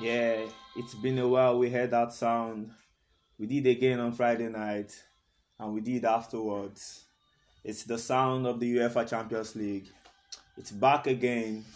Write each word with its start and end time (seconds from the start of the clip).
Yeah, 0.00 0.46
it's 0.76 0.94
been 0.94 1.18
a 1.18 1.28
while. 1.28 1.58
We 1.58 1.68
heard 1.68 1.90
that 1.90 2.14
sound. 2.14 2.70
We 3.38 3.46
did 3.46 3.66
again 3.66 4.00
on 4.00 4.12
Friday 4.12 4.48
night, 4.48 4.98
and 5.58 5.74
we 5.74 5.82
did 5.82 6.06
afterwards. 6.06 7.04
It's 7.64 7.84
the 7.84 7.98
sound 7.98 8.46
of 8.46 8.60
the 8.60 8.76
UEFA 8.76 9.06
Champions 9.06 9.54
League. 9.54 9.88
It's 10.56 10.70
back 10.70 11.06
again, 11.06 11.66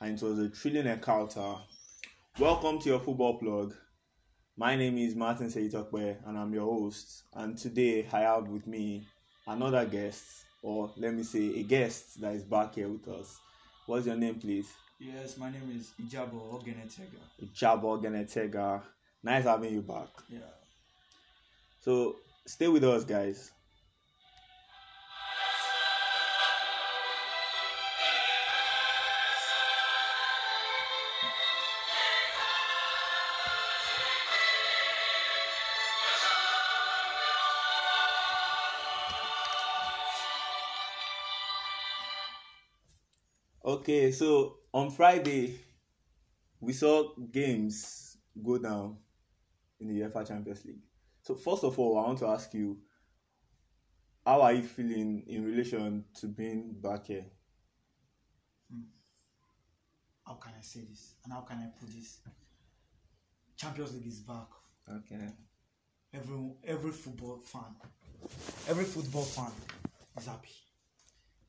and 0.00 0.14
it 0.14 0.22
was 0.22 0.38
a 0.38 0.48
thrilling 0.48 0.86
encounter. 0.86 1.56
Welcome 2.38 2.78
to 2.78 2.88
your 2.88 3.00
football 3.00 3.38
plug. 3.40 3.74
My 4.56 4.76
name 4.76 4.96
is 4.98 5.16
Martin 5.16 5.48
Seitokwe, 5.48 6.18
and 6.24 6.38
I'm 6.38 6.54
your 6.54 6.72
host. 6.72 7.24
And 7.34 7.58
today 7.58 8.06
I 8.12 8.20
have 8.20 8.46
with 8.46 8.68
me 8.68 9.08
another 9.48 9.86
guest, 9.86 10.44
or 10.62 10.92
let 10.96 11.14
me 11.14 11.24
say, 11.24 11.58
a 11.58 11.64
guest 11.64 12.20
that 12.20 12.36
is 12.36 12.44
back 12.44 12.76
here 12.76 12.88
with 12.88 13.08
us. 13.08 13.40
What's 13.86 14.06
your 14.06 14.14
name, 14.14 14.36
please? 14.36 14.68
Yes, 15.04 15.36
my 15.36 15.50
name 15.50 15.68
is 15.76 15.90
Ijabor 16.00 16.62
Oghenetega. 16.62 17.18
Chabo 17.52 18.00
Genetega. 18.00 18.80
Nice 19.24 19.42
having 19.42 19.74
you 19.74 19.82
back. 19.82 20.10
Yeah. 20.28 20.38
So 21.80 22.16
stay 22.46 22.68
with 22.68 22.84
us, 22.84 23.02
guys. 23.04 23.50
Okay, 43.64 44.12
so 44.12 44.61
on 44.72 44.90
Friday, 44.90 45.54
we 46.60 46.72
saw 46.72 47.14
games 47.30 48.16
go 48.42 48.58
down 48.58 48.96
in 49.80 49.88
the 49.88 50.00
UEFA 50.00 50.26
Champions 50.26 50.64
League. 50.64 50.82
So 51.22 51.34
first 51.34 51.64
of 51.64 51.78
all, 51.78 51.98
I 51.98 52.06
want 52.06 52.18
to 52.20 52.26
ask 52.26 52.52
you, 52.54 52.78
how 54.24 54.40
are 54.42 54.52
you 54.52 54.62
feeling 54.62 55.24
in 55.26 55.44
relation 55.44 56.04
to 56.20 56.26
being 56.26 56.74
back 56.80 57.06
here? 57.06 57.26
Hmm. 58.70 58.82
How 60.26 60.34
can 60.34 60.52
I 60.58 60.62
say 60.62 60.80
this? 60.88 61.14
And 61.24 61.32
how 61.32 61.40
can 61.40 61.58
I 61.58 61.66
put 61.78 61.90
this? 61.90 62.20
Champions 63.56 63.94
League 63.94 64.06
is 64.06 64.20
back. 64.20 64.48
Okay. 64.88 65.28
Every 66.14 66.36
every 66.64 66.90
football 66.90 67.38
fan, 67.38 67.74
every 68.68 68.84
football 68.84 69.22
fan 69.22 69.50
is 70.18 70.26
happy 70.26 70.50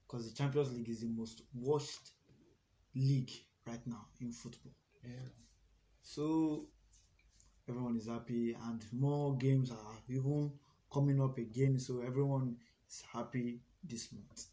because 0.08 0.30
the 0.30 0.36
Champions 0.36 0.72
League 0.72 0.90
is 0.90 1.02
the 1.02 1.08
most 1.08 1.42
watched 1.54 2.12
league 2.96 3.32
right 3.68 3.86
now 3.86 4.08
in 4.22 4.32
football. 4.32 4.74
Yeah. 5.04 5.30
So 6.02 6.68
everyone 7.68 7.98
is 7.98 8.08
happy, 8.08 8.56
and 8.68 8.84
more 8.92 9.36
games 9.38 9.72
are 9.72 9.96
even 10.10 10.52
coming 10.92 11.22
up 11.22 11.38
again. 11.38 11.80
So 11.80 12.02
everyone 12.02 12.58
is 12.90 13.04
happy 13.12 13.60
this 13.84 14.10
month. 14.12 14.46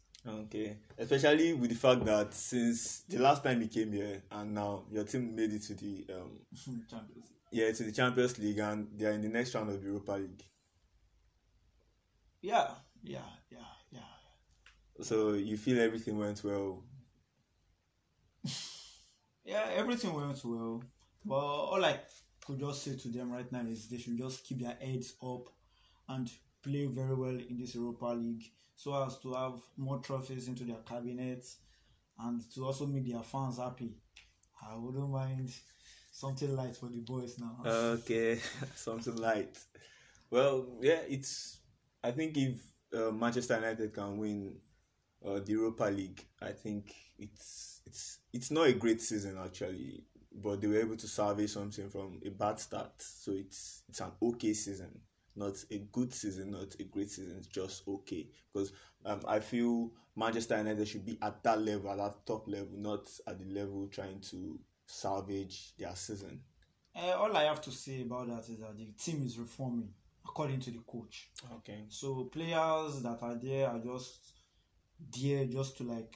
Okay. 0.45 0.77
Especially 0.97 1.53
with 1.53 1.71
the 1.71 1.75
fact 1.75 2.05
that 2.05 2.33
since 2.33 3.01
the 3.09 3.17
last 3.19 3.43
time 3.43 3.61
you 3.61 3.67
came 3.67 3.91
here 3.91 4.21
and 4.31 4.53
now 4.53 4.83
your 4.91 5.03
team 5.03 5.35
made 5.35 5.51
it 5.51 5.63
to 5.63 5.73
the 5.73 6.05
um 6.13 6.37
Champions 6.89 7.25
League. 7.25 7.39
yeah 7.51 7.71
to 7.71 7.83
the 7.83 7.91
Champions 7.91 8.37
League 8.37 8.59
and 8.59 8.87
they 8.95 9.05
are 9.05 9.13
in 9.13 9.21
the 9.21 9.29
next 9.29 9.55
round 9.55 9.69
of 9.71 9.81
the 9.81 9.87
Europa 9.87 10.11
League. 10.11 10.43
Yeah, 12.41 12.69
yeah, 13.03 13.19
yeah, 13.51 13.59
yeah. 13.91 13.99
So 15.01 15.33
you 15.33 15.57
feel 15.57 15.79
everything 15.79 16.17
went 16.17 16.43
well. 16.43 16.83
Yeah, 19.51 19.65
everything 19.75 20.13
went 20.13 20.39
well. 20.45 20.81
But 21.25 21.35
all 21.35 21.83
I 21.83 21.99
could 22.45 22.59
just 22.59 22.83
say 22.83 22.95
to 22.95 23.09
them 23.09 23.33
right 23.33 23.51
now 23.51 23.65
is 23.67 23.89
they 23.89 23.97
should 23.97 24.17
just 24.17 24.45
keep 24.45 24.61
their 24.61 24.77
heads 24.79 25.15
up 25.21 25.49
and 26.07 26.31
play 26.63 26.85
very 26.85 27.13
well 27.13 27.37
in 27.37 27.57
this 27.59 27.75
Europa 27.75 28.05
League 28.05 28.43
so 28.75 29.03
as 29.03 29.17
to 29.19 29.33
have 29.33 29.59
more 29.75 29.99
trophies 29.99 30.47
into 30.47 30.63
their 30.63 30.81
cabinets 30.87 31.57
and 32.19 32.41
to 32.53 32.65
also 32.65 32.85
make 32.85 33.11
their 33.11 33.23
fans 33.23 33.57
happy. 33.57 33.93
I 34.65 34.75
wouldn't 34.77 35.09
mind 35.09 35.51
something 36.11 36.55
light 36.55 36.77
for 36.77 36.87
the 36.87 36.99
boys 36.99 37.37
now. 37.37 37.57
Okay, 37.65 38.39
something 38.75 39.17
light. 39.17 39.57
Well, 40.29 40.77
yeah, 40.81 41.01
it's. 41.09 41.57
I 42.01 42.11
think 42.11 42.37
if 42.37 42.61
uh, 42.97 43.11
Manchester 43.11 43.55
United 43.55 43.93
can 43.93 44.17
win 44.17 44.55
uh, 45.25 45.39
the 45.39 45.51
Europa 45.51 45.85
League, 45.85 46.25
I 46.41 46.51
think 46.51 46.93
it's 47.17 47.81
it's 47.85 48.19
it's 48.33 48.51
not 48.51 48.67
a 48.67 48.73
great 48.73 49.01
season 49.01 49.37
actually, 49.43 50.03
but 50.33 50.61
they 50.61 50.67
were 50.67 50.79
able 50.79 50.97
to 50.97 51.07
salvage 51.07 51.51
something 51.51 51.89
from 51.89 52.19
a 52.25 52.29
bad 52.29 52.59
start. 52.59 52.93
So 52.97 53.31
it's 53.31 53.83
it's 53.89 53.99
an 53.99 54.11
okay 54.21 54.53
season, 54.53 54.99
not 55.35 55.63
a 55.71 55.77
good 55.91 56.13
season, 56.13 56.51
not 56.51 56.75
a 56.79 56.83
great 56.83 57.11
season. 57.11 57.35
It's 57.37 57.47
just 57.47 57.87
okay 57.87 58.27
because 58.51 58.73
um, 59.05 59.21
I 59.27 59.39
feel 59.39 59.91
Manchester 60.15 60.57
United 60.57 60.87
should 60.87 61.05
be 61.05 61.17
at 61.21 61.43
that 61.43 61.61
level, 61.61 61.91
at 61.91 61.97
that 61.97 62.25
top 62.25 62.47
level, 62.47 62.77
not 62.77 63.07
at 63.27 63.39
the 63.39 63.45
level 63.45 63.87
trying 63.87 64.19
to 64.31 64.59
salvage 64.85 65.73
their 65.77 65.95
season. 65.95 66.41
Eh, 66.95 67.11
all 67.13 67.35
I 67.35 67.43
have 67.43 67.61
to 67.61 67.71
say 67.71 68.01
about 68.01 68.27
that 68.27 68.49
is 68.49 68.59
that 68.59 68.77
the 68.77 68.91
team 68.99 69.23
is 69.25 69.39
reforming 69.39 69.89
according 70.25 70.59
to 70.61 70.71
the 70.71 70.79
coach. 70.79 71.29
Okay. 71.53 71.85
So 71.89 72.25
players 72.25 73.01
that 73.01 73.19
are 73.21 73.35
there 73.35 73.69
are 73.69 73.79
just 73.79 74.33
there 75.09 75.45
just 75.45 75.77
to 75.77 75.83
like 75.83 76.15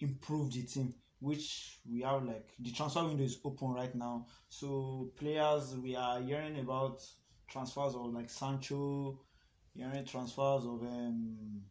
improve 0.00 0.52
the 0.52 0.62
team, 0.62 0.94
which 1.20 1.78
we 1.90 2.02
have 2.02 2.24
like 2.24 2.48
the 2.58 2.70
transfer 2.72 3.04
window 3.04 3.24
is 3.24 3.38
open 3.44 3.72
right 3.72 3.94
now. 3.94 4.26
So 4.48 5.10
players 5.16 5.76
we 5.76 5.96
are 5.96 6.20
hearing 6.20 6.58
about 6.58 7.00
transfers 7.48 7.94
of 7.94 8.12
like 8.12 8.30
Sancho, 8.30 9.20
hearing 9.74 10.04
transfers 10.04 10.64
of 10.64 10.82
um 10.82 11.62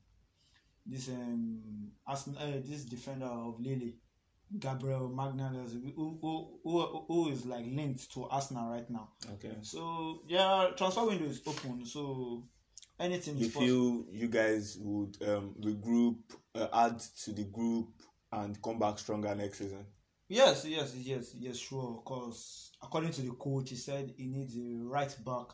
this 0.85 1.09
um 1.09 1.91
Arsenal, 2.05 2.41
uh, 2.41 2.59
this 2.63 2.85
defender 2.85 3.25
of 3.25 3.59
Lille 3.59 3.93
Gabriel 4.59 5.09
Magalhães, 5.09 5.73
who, 5.95 6.19
who, 6.21 6.59
who, 6.63 7.05
who 7.07 7.29
is 7.29 7.45
like 7.45 7.65
linked 7.65 8.11
to 8.13 8.25
Arsenal 8.25 8.69
right 8.69 8.87
now. 8.89 9.09
Okay. 9.33 9.55
So 9.61 10.21
yeah, 10.27 10.69
transfer 10.77 11.05
window 11.05 11.25
is 11.25 11.41
open. 11.47 11.85
So 11.85 12.43
anything 12.99 13.37
you 13.37 13.49
feel 13.49 14.05
you 14.11 14.27
guys 14.27 14.77
would 14.79 15.17
um, 15.27 15.55
regroup, 15.61 16.17
uh, 16.55 16.67
add 16.73 16.99
to 17.23 17.31
the 17.33 17.43
group, 17.45 17.89
and 18.31 18.61
come 18.61 18.79
back 18.79 18.99
stronger 18.99 19.33
next 19.35 19.59
season? 19.59 19.85
Yes, 20.29 20.65
yes, 20.65 20.95
yes, 20.95 21.35
yes, 21.37 21.57
sure. 21.57 22.01
Because 22.03 22.71
according 22.81 23.11
to 23.11 23.21
the 23.21 23.31
coach, 23.31 23.69
he 23.69 23.75
said 23.75 24.13
he 24.17 24.25
needs 24.27 24.55
a 24.57 24.83
right 24.83 25.15
back, 25.25 25.47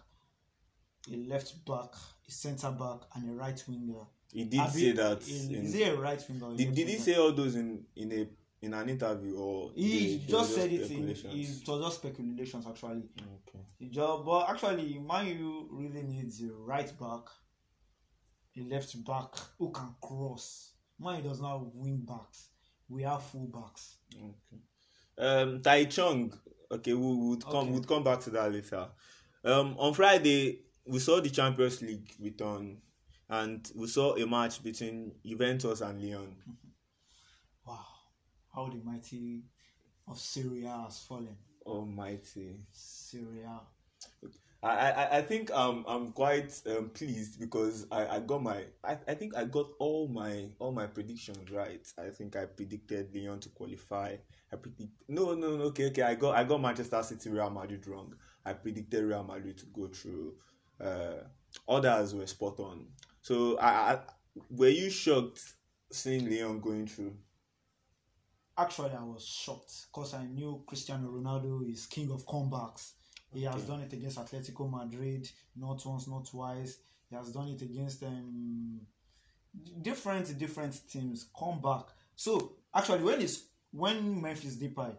a 1.12 1.16
left 1.18 1.66
back, 1.66 1.90
a 2.28 2.32
centre 2.32 2.72
back, 2.72 3.00
and 3.16 3.30
a 3.30 3.34
right 3.34 3.62
winger. 3.68 4.04
He 4.32 4.46
did 4.46 4.70
say 4.70 4.92
that. 4.92 5.28
in- 5.28 5.56
in- 5.56 5.66
is 5.66 5.74
he 5.74 5.84
a 5.84 5.96
right 5.96 6.24
winger? 6.30 6.56
did, 6.56 6.76
did 6.76 6.88
he 6.88 6.98
say 6.98 7.16
all 7.16 7.32
those 7.32 7.56
in 7.56 7.84
in 7.96 8.12
a 8.14 8.28
in 8.62 8.74
an 8.74 8.90
interview 8.90 9.38
or 9.38 9.72
He 9.76 10.24
just 10.28 10.56
said 10.56 10.72
it 10.72 10.92
in. 10.92 11.10
It 11.10 11.24
was 11.38 11.62
just 11.62 11.96
speculations 11.96 12.66
actually. 12.68 13.04
Okay. 13.18 13.66
He 13.78 13.90
just, 13.90 14.26
but 14.26 14.50
actually, 14.50 15.00
Man 15.00 15.28
U 15.28 15.68
really 15.72 16.04
needs 16.04 16.42
a 16.44 16.52
right 16.52 16.92
back, 17.00 17.22
a 18.58 18.62
left 18.62 19.04
back 19.06 19.36
who 19.58 19.72
can 19.72 19.96
cross. 20.02 20.74
Man 21.00 21.24
U 21.24 21.30
does 21.30 21.42
not 21.42 21.60
have 21.60 21.68
wing 21.74 22.06
backs. 22.06 22.50
We 22.90 23.04
have 23.04 23.24
full 23.24 23.48
backs. 23.48 23.98
Okay. 24.16 24.62
Um, 25.18 25.62
Tahith 25.62 25.92
Chong. 25.92 26.34
Okay, 26.72 26.94
we 26.94 27.16
would 27.16 27.44
come. 27.44 27.56
Okay. 27.56 27.72
We'll 27.72 27.84
come 27.84 28.04
back 28.04 28.20
to 28.22 28.30
that 28.32 28.52
later. 28.52 28.88
Um, 29.44 29.76
on 29.78 29.94
Friday, 29.94 30.60
we 30.86 31.00
saw 31.00 31.22
the 31.22 31.30
Champions 31.30 31.82
League 31.82 32.12
return, 32.20 32.78
and 33.30 33.72
we 33.76 33.88
saw 33.88 34.16
a 34.16 34.28
match 34.28 34.62
between 34.62 35.14
Juventus 35.26 35.82
and 35.82 36.02
Lyon. 36.02 36.36
Wow, 36.46 36.54
how 38.60 38.70
the 38.70 38.82
mighty 38.84 39.44
of 40.08 40.18
Syria 40.18 40.82
has 40.86 41.00
fallen. 41.00 41.36
Almighty. 41.66 42.56
Syria. 42.72 43.60
I, 44.62 44.92
I, 44.92 45.18
I 45.18 45.22
think 45.22 45.52
um, 45.52 45.86
I'm 45.88 46.12
quite 46.12 46.62
um, 46.68 46.90
pleased 46.90 47.40
because 47.40 47.86
I, 47.92 48.08
I 48.08 48.20
got 48.20 48.44
my 48.44 48.64
I, 48.84 48.98
I 49.08 49.14
think 49.14 49.38
I 49.38 49.46
got 49.46 49.68
all 49.80 50.10
my 50.10 50.50
all 50.60 50.74
my 50.74 50.88
predictions 50.88 51.50
right. 51.52 51.86
I 51.98 52.10
think 52.10 52.36
I 52.36 52.46
predicted 52.46 53.16
Lyon 53.16 53.40
to 53.42 53.50
qualify. 53.50 54.16
I 54.52 54.56
predict 54.58 54.92
no 55.08 55.34
no 55.36 55.56
no 55.56 55.64
okay 55.66 55.88
okay 55.88 56.02
I 56.02 56.16
got 56.16 56.36
I 56.36 56.44
got 56.44 56.62
Manchester 56.62 57.02
City 57.04 57.30
Real 57.30 57.50
Madrid 57.50 57.88
wrong. 57.88 58.14
I 58.46 58.54
predicted 58.54 59.06
Real 59.06 59.24
Madrid 59.24 59.58
to 59.60 59.66
go 59.68 59.88
through. 59.88 60.34
Uh, 60.82 61.24
others 61.68 62.14
were 62.16 62.28
spot 62.28 62.60
on. 62.60 62.88
So 63.22 63.58
I, 63.60 63.94
I 63.94 64.00
were 64.50 64.70
you 64.70 64.90
shocked 64.90 65.42
seeing 65.92 66.30
Lyon 66.30 66.60
going 66.60 66.88
through? 66.88 67.14
Actually, 68.60 68.92
I 68.92 69.04
was 69.04 69.26
shocked 69.26 69.88
because 69.88 70.14
I 70.14 70.26
knew 70.26 70.62
Cristiano 70.68 71.10
Ronaldo 71.10 71.72
is 71.72 71.86
king 71.86 72.12
of 72.12 72.26
comebacks. 72.26 72.92
He 73.32 73.44
has 73.44 73.64
done 73.64 73.80
it 73.80 73.94
against 73.94 74.18
Atletico 74.18 74.70
Madrid, 74.70 75.30
not 75.56 75.86
once, 75.86 76.10
not 76.10 76.28
twice. 76.28 76.78
He 77.10 77.16
has 77.16 77.32
done 77.32 77.48
it 77.48 77.62
against 77.62 78.04
um, 78.04 78.82
different 79.82 80.38
different 80.38 80.78
teams. 80.92 81.30
Come 81.40 81.62
back. 81.62 81.86
So 82.18 82.58
actually, 82.76 83.04
when 83.04 83.22
it's 83.22 83.46
when 83.72 84.22
Memphis 84.22 84.58
Depay 84.58 84.94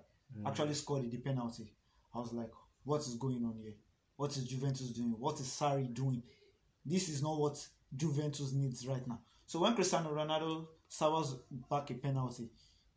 actually 0.46 0.72
scored 0.72 1.10
the 1.10 1.18
penalty, 1.18 1.70
I 2.14 2.18
was 2.18 2.32
like, 2.32 2.50
what 2.84 3.02
is 3.02 3.14
going 3.16 3.44
on 3.44 3.58
here? 3.62 3.74
What 4.16 4.34
is 4.38 4.44
Juventus 4.44 4.88
doing? 4.88 5.14
What 5.18 5.38
is 5.38 5.48
Sarri 5.48 5.92
doing? 5.92 6.22
This 6.86 7.10
is 7.10 7.22
not 7.22 7.38
what 7.38 7.62
Juventus 7.94 8.52
needs 8.54 8.86
right 8.86 9.06
now. 9.06 9.20
So 9.46 9.58
when 9.58 9.74
Cristiano 9.74 10.14
Ronaldo 10.14 10.66
serves 10.88 11.36
back 11.68 11.90
a 11.90 11.94
penalty, 11.94 12.48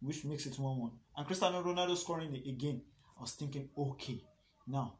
which 0.04 0.26
makes 0.26 0.46
it 0.46 0.60
1 0.60 0.80
1, 0.80 0.92
and 1.18 1.26
Cristiano 1.26 1.64
Ronaldo 1.64 1.98
scoring 1.98 2.34
it 2.36 2.48
again, 2.48 2.82
I 3.18 3.22
was 3.22 3.32
thinking, 3.32 3.70
okay, 3.78 4.22
now 4.68 4.98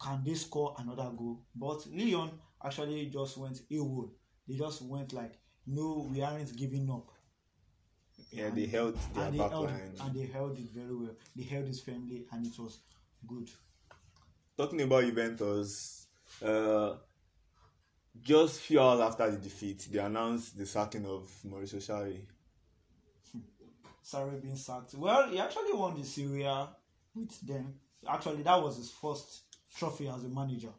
can 0.00 0.22
they 0.24 0.34
score 0.34 0.74
another 0.78 1.10
goal? 1.16 1.40
But 1.54 1.86
Lyon 1.92 2.30
actually 2.64 3.06
just 3.06 3.36
went 3.36 3.60
AWOL. 3.70 4.10
They 4.46 4.54
just 4.54 4.82
went 4.82 5.12
like, 5.12 5.32
no, 5.66 6.08
we 6.10 6.22
aren't 6.22 6.56
giving 6.56 6.90
up. 6.90 7.08
Yeah, 8.30 8.50
they 8.50 8.66
held 8.66 8.96
their 9.14 9.24
and 9.24 9.34
they 9.34 9.38
back 9.38 9.50
held 9.50 9.64
line. 9.66 9.92
and 10.00 10.14
they 10.14 10.26
held 10.26 10.58
it 10.58 10.70
very 10.74 10.94
well. 10.94 11.16
They 11.36 11.44
held 11.44 11.66
it 11.66 11.76
firmly, 11.84 12.26
and 12.32 12.46
it 12.46 12.58
was 12.58 12.80
good. 13.26 13.48
Talking 14.56 14.82
about 14.82 15.04
Juventus, 15.04 16.06
uh, 16.44 16.94
just 18.20 18.60
few 18.60 18.80
hours 18.80 19.00
after 19.00 19.30
the 19.30 19.38
defeat, 19.38 19.88
they 19.90 19.98
announced 19.98 20.58
the 20.58 20.66
sacking 20.66 21.06
of 21.06 21.30
Mauricio 21.46 21.80
Sarri. 21.80 22.20
Sarri 24.10 24.40
being 24.40 24.56
sacked. 24.56 24.94
Well, 24.94 25.28
he 25.28 25.38
actually 25.38 25.72
won 25.72 25.96
the 25.98 26.04
Serie 26.04 26.44
A 26.44 26.68
with 27.14 27.40
them. 27.46 27.74
Actually, 28.08 28.42
that 28.42 28.62
was 28.62 28.76
his 28.76 28.90
first 28.90 29.42
trophy 29.76 30.08
as 30.08 30.24
a 30.24 30.28
manager. 30.28 30.70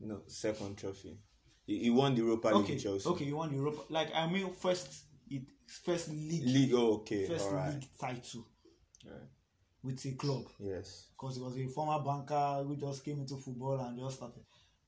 No, 0.00 0.20
second 0.26 0.76
trophy. 0.76 1.18
He, 1.66 1.78
he 1.84 1.90
won 1.90 2.14
the 2.14 2.20
Europa 2.22 2.48
League 2.48 2.56
Okay, 2.58 2.74
with 2.74 2.82
Chelsea. 2.82 3.08
okay, 3.08 3.24
he 3.24 3.32
won 3.32 3.50
the 3.50 3.56
Europa. 3.56 3.82
Like 3.88 4.10
I 4.14 4.26
mean, 4.30 4.52
first 4.52 4.88
it 5.30 5.42
first 5.84 6.10
league, 6.10 6.44
League, 6.44 6.74
oh, 6.74 6.94
okay, 6.98 7.26
first 7.26 7.46
all 7.46 7.54
right. 7.54 7.72
league 7.74 7.88
title 8.00 8.46
Right. 9.04 9.20
with 9.82 10.04
a 10.06 10.12
club. 10.12 10.44
Yes. 10.60 11.06
because 11.12 11.36
he 11.36 11.42
was 11.42 11.56
a 11.56 11.66
former 11.68 12.04
banker 12.04 12.62
who 12.64 12.76
just 12.76 13.04
came 13.04 13.18
into 13.20 13.36
football 13.36 13.80
and 13.80 13.98
just 13.98 14.16
started. 14.16 14.42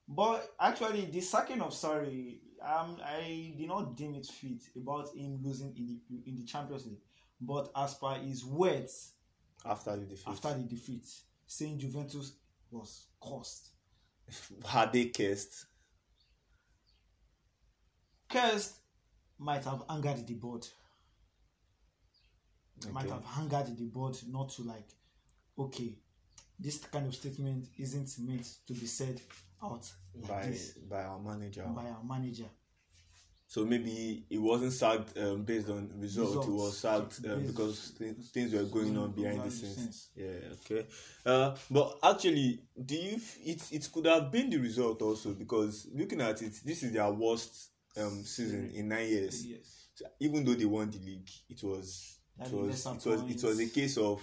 But 0.07 0.49
actually, 0.61 1.07
the 1.07 1.21
sacking 1.21 1.61
of 1.61 1.73
Sarri, 1.73 2.39
um, 2.63 2.97
I 3.05 3.55
did 3.59 3.67
not 3.69 3.97
deem 3.97 4.15
it 4.15 4.27
fit 4.27 4.63
about 4.77 5.09
him 5.17 5.41
losing 5.43 5.75
in 5.77 6.01
the 6.09 6.31
in 6.31 6.37
the 6.37 6.45
Champions 6.45 6.87
League. 6.87 7.03
But 7.41 7.71
as 7.77 7.95
per 7.95 8.15
his 8.15 8.45
words 8.45 9.13
After 9.65 9.97
the 9.97 10.05
defeat. 10.07 10.29
after 10.29 10.55
the 10.55 10.65
defeat, 10.65 11.07
saying 11.47 11.79
Juventus 11.79 12.33
was 12.71 13.07
cursed. 13.23 13.71
Had 14.67 14.93
they 14.93 15.07
cursed? 15.07 15.67
Cursed 18.29 18.75
might 19.39 19.65
have 19.65 19.85
angered 19.89 20.27
the 20.27 20.35
board. 20.35 20.67
Might 22.93 23.09
have 23.09 23.25
angered 23.39 23.77
the 23.77 23.87
board 23.87 24.17
not 24.29 24.51
to 24.51 24.63
like, 24.63 24.89
okay, 25.59 25.97
this 26.61 26.79
kind 26.79 27.07
of 27.07 27.15
statement 27.15 27.67
isn't 27.79 28.19
meant 28.21 28.47
to 28.67 28.73
be 28.75 28.87
said 28.87 29.21
out 29.63 29.91
like 30.15 30.29
by 30.29 30.47
this. 30.47 30.73
by 30.89 31.03
our 31.05 31.19
manager. 31.19 31.65
by 31.75 31.87
our 31.87 32.05
manager. 32.05 32.45
So 33.51 33.65
maybe 33.65 34.25
it 34.29 34.37
wasn't 34.37 34.75
sacked 34.75 35.17
um, 35.17 35.43
based 35.43 35.71
on 35.71 35.91
result. 35.97 36.47
It 36.47 36.51
was 36.51 36.83
Results. 36.83 37.17
sacked 37.17 37.33
um, 37.33 37.47
because 37.47 37.93
th- 37.99 38.15
things 38.31 38.53
were 38.53 38.65
going 38.65 38.95
on 38.99 39.13
behind 39.13 39.43
the 39.43 39.51
scenes. 39.51 40.11
Yeah. 40.15 40.27
Okay. 40.61 40.87
Uh, 41.25 41.57
but 41.71 41.99
actually, 42.03 42.61
do 42.85 42.95
you? 42.95 43.17
F- 43.17 43.39
it 43.43 43.63
it 43.73 43.89
could 43.91 44.05
have 44.05 44.31
been 44.31 44.51
the 44.51 44.59
result 44.59 45.01
also 45.01 45.33
because 45.33 45.89
looking 45.95 46.21
at 46.21 46.43
it, 46.43 46.61
this 46.63 46.83
is 46.83 46.93
their 46.93 47.11
worst 47.11 47.71
um, 47.97 48.23
season 48.23 48.71
in 48.75 48.87
nine 48.89 49.09
years. 49.09 49.47
Yes. 49.47 49.87
So 49.95 50.05
even 50.21 50.45
though 50.45 50.53
they 50.55 50.67
won 50.67 50.91
the 50.91 50.99
league, 50.99 51.31
it 51.49 51.63
was 51.63 52.19
it 52.39 52.53
was 52.53 52.85
it 52.87 53.07
was 53.07 53.23
it 53.31 53.43
was 53.43 53.61
a 53.61 53.67
case 53.71 53.97
of 53.97 54.21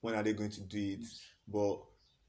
when 0.00 0.14
are 0.14 0.22
they 0.22 0.32
going 0.32 0.50
to 0.50 0.60
do 0.60 0.78
it? 0.78 1.06
But 1.48 1.76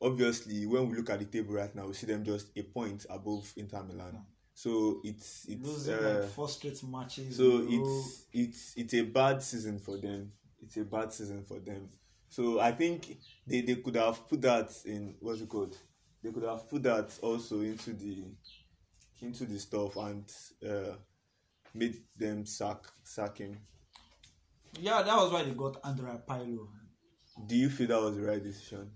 obviously, 0.02 0.66
when 0.66 0.90
we 0.90 0.98
look 0.98 1.12
at 1.12 1.20
the 1.20 1.26
table 1.26 1.54
right 1.54 1.74
now, 1.76 1.86
we 1.86 1.94
see 1.94 2.08
them 2.08 2.26
just 2.26 2.48
a 2.58 2.64
point 2.64 3.06
above 3.12 3.54
Inter 3.56 3.84
Milan. 3.84 4.26
So 4.54 5.02
it's 5.04 5.46
it's 5.48 5.68
Losing 5.68 5.96
uh, 5.96 6.20
like 6.20 6.30
four 6.30 6.50
straight 6.50 6.84
matches. 6.84 7.38
so 7.38 7.66
it's 7.68 8.26
it's 8.34 8.74
it's 8.78 8.94
a 8.94 9.02
bad 9.04 9.42
season 9.42 9.80
for 9.80 9.98
them. 9.98 10.32
It's 10.62 10.78
a 10.78 10.84
bad 10.84 11.12
season 11.12 11.44
for 11.44 11.60
them. 11.60 11.90
So 12.30 12.60
I 12.60 12.72
think 12.72 13.18
they, 13.46 13.62
they 13.62 13.76
could 13.76 13.96
have 13.96 14.28
put 14.30 14.42
that 14.44 14.70
in 14.86 15.16
what's 15.20 15.42
it 15.42 15.50
called? 15.50 15.76
They 16.24 16.32
could 16.32 16.44
have 16.44 16.70
put 16.70 16.84
that 16.84 17.18
also 17.22 17.62
into 17.62 17.94
the 17.94 18.26
into 19.22 19.46
the 19.46 19.60
stuff 19.60 19.96
and 19.98 20.24
uh, 20.68 20.96
made 21.74 21.96
them 22.16 22.46
sack 22.46 22.86
sack 23.04 23.38
him. 23.40 23.58
yeah, 24.80 25.02
that 25.02 25.16
was 25.16 25.32
why 25.32 25.44
they 25.44 25.52
got 25.52 25.78
Andrea 25.84 26.22
Pirlo. 26.28 26.68
Do 27.48 27.56
you 27.56 27.70
feel 27.70 27.88
that 27.88 28.02
was 28.02 28.16
the 28.16 28.22
right 28.24 28.44
decision? 28.44 28.92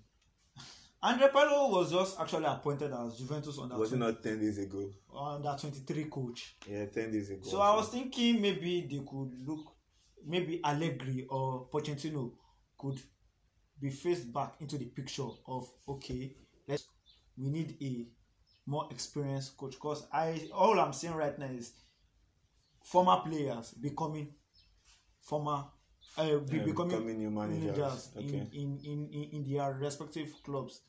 Andrea 1.03 1.29
Pirlo 1.29 1.69
was 1.71 1.91
just 1.91 2.19
actually 2.19 2.45
appointed 2.45 2.91
as 2.91 3.17
Juventus 3.17 3.59
under 3.59 3.77
Was 3.77 3.93
it 3.93 3.97
20, 3.97 4.11
not 4.13 4.23
ten 4.23 4.39
days 4.39 4.57
ago? 4.57 4.89
under 5.15 5.55
twenty 5.59 5.79
three 5.79 6.05
coach. 6.05 6.55
Yeah, 6.67 6.85
ten 6.85 7.11
days 7.11 7.29
ago. 7.29 7.41
So 7.43 7.61
I 7.61 7.75
was 7.75 7.89
thinking 7.89 8.41
maybe 8.41 8.87
they 8.89 8.97
could 9.07 9.31
look, 9.47 9.75
maybe 10.25 10.61
Allegri 10.63 11.25
or 11.29 11.67
Pochettino 11.71 12.31
could 12.77 12.99
be 13.79 13.89
faced 13.89 14.33
back 14.33 14.55
into 14.59 14.77
the 14.77 14.85
picture 14.85 15.27
of 15.47 15.69
okay, 15.87 16.35
let's 16.67 16.87
we 17.37 17.49
need 17.49 17.77
a 17.81 18.07
more 18.65 18.87
experienced 18.89 19.57
coach 19.57 19.73
because 19.73 20.07
I 20.11 20.49
all 20.53 20.79
I'm 20.79 20.93
seeing 20.93 21.13
right 21.13 21.37
now 21.37 21.45
is 21.47 21.73
former 22.83 23.17
players 23.17 23.71
becoming 23.73 24.33
former 25.21 25.65
uh, 26.17 26.37
be, 26.39 26.59
becoming, 26.59 26.89
becoming 26.89 27.17
new 27.17 27.31
managers. 27.31 28.09
Okay. 28.17 28.27
in, 28.27 28.49
in, 28.53 28.79
in, 28.83 29.09
in, 29.11 29.29
in 29.33 29.51
their 29.51 29.73
respective 29.73 30.33
clubs. 30.43 30.81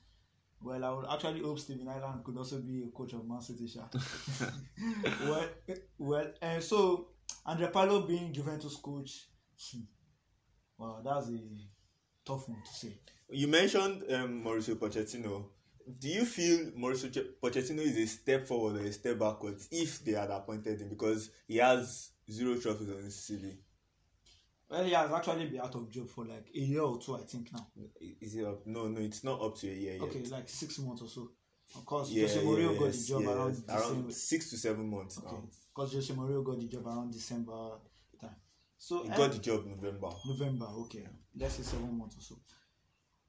Well, 0.61 0.85
I 0.85 0.91
would 0.91 1.07
actually 1.13 1.41
hope 1.43 1.59
Steven 1.59 1.87
Island 1.89 2.25
could 2.25 2.37
also 2.37 2.61
be 2.61 2.85
a 2.85 2.91
coach 2.97 3.13
of 3.13 3.29
Man 3.29 3.41
City. 3.43 3.69
Sha. 3.69 3.83
well, 5.29 5.49
well, 5.99 6.27
and 6.41 6.63
so 6.63 7.09
Andrea 7.45 7.71
Pirlo 7.71 8.07
being 8.07 8.33
Juventus 8.33 8.77
coach, 8.77 9.27
hmm, 9.73 9.81
wow, 10.79 11.01
that's 11.05 11.29
a 11.29 11.39
tough 12.25 12.49
one 12.49 12.63
to 12.65 12.73
say. 12.73 12.93
You 13.29 13.49
mentioned 13.49 14.05
um, 14.13 14.43
Mauricio 14.45 14.77
Pochettino. 14.77 15.45
Do 16.01 16.09
you 16.09 16.25
feel 16.25 16.71
Mauricio 16.73 17.13
Che- 17.13 17.35
Pochettino 17.43 17.81
is 17.81 17.97
a 17.97 18.07
step 18.07 18.47
forward 18.47 18.81
or 18.81 18.85
a 18.85 18.93
step 18.93 19.19
backwards 19.19 19.69
if 19.71 20.05
they 20.05 20.13
had 20.13 20.31
appointed 20.31 20.81
him 20.81 20.89
because 20.89 21.31
he 21.47 21.59
has 21.59 22.11
zero 22.31 22.57
trophies 22.57 22.91
on 22.91 23.05
his 23.05 23.15
CV? 23.17 23.57
Well, 24.69 24.85
he 24.85 24.93
has 24.93 25.13
actually 25.13 25.47
been 25.47 25.61
out 25.61 25.75
of 25.75 25.91
job 25.91 26.09
for 26.09 26.25
like 26.25 26.49
a 26.55 26.59
year 26.59 26.83
or 26.83 26.99
two, 26.99 27.15
I 27.15 27.21
think 27.21 27.53
now. 27.53 27.67
Is 28.21 28.35
it 28.35 28.45
up? 28.45 28.67
No, 28.67 28.89
no, 28.89 29.01
it's 29.01 29.23
not 29.23 29.41
up 29.41 29.57
to 29.59 29.69
a 29.69 29.75
year 29.75 29.93
yet. 29.95 30.03
Okay, 30.03 30.23
like 30.25 30.49
six 30.49 30.79
months 30.81 31.03
or 31.03 31.09
so. 31.09 31.31
Of 31.75 31.85
course, 31.85 32.11
Yeah, 32.11 32.27
Jose 32.27 32.41
Mourinho 32.41 32.79
got 32.79 32.91
the 32.91 32.97
yes, 32.97 33.07
job 33.07 33.23
yes. 33.23 33.31
around 33.31 33.65
around 33.69 34.15
six 34.15 34.51
to 34.51 34.57
seven 34.57 34.89
months 34.89 35.19
Okay, 35.19 35.37
because 35.75 35.93
Jose 35.95 36.15
Mourinho 36.15 36.45
got 36.45 36.59
the 36.61 36.69
job 36.69 36.87
around 36.87 37.13
December 37.13 37.71
time. 38.21 38.37
So 38.79 39.03
He 39.03 39.11
eh, 39.11 39.17
got 39.17 39.33
the 39.33 39.39
job 39.39 39.67
November. 39.67 40.09
November, 40.27 40.67
okay. 40.83 41.07
Let's 41.37 41.55
say 41.55 41.63
seven 41.63 41.97
months 41.99 42.17
or 42.19 42.23
so. 42.23 42.37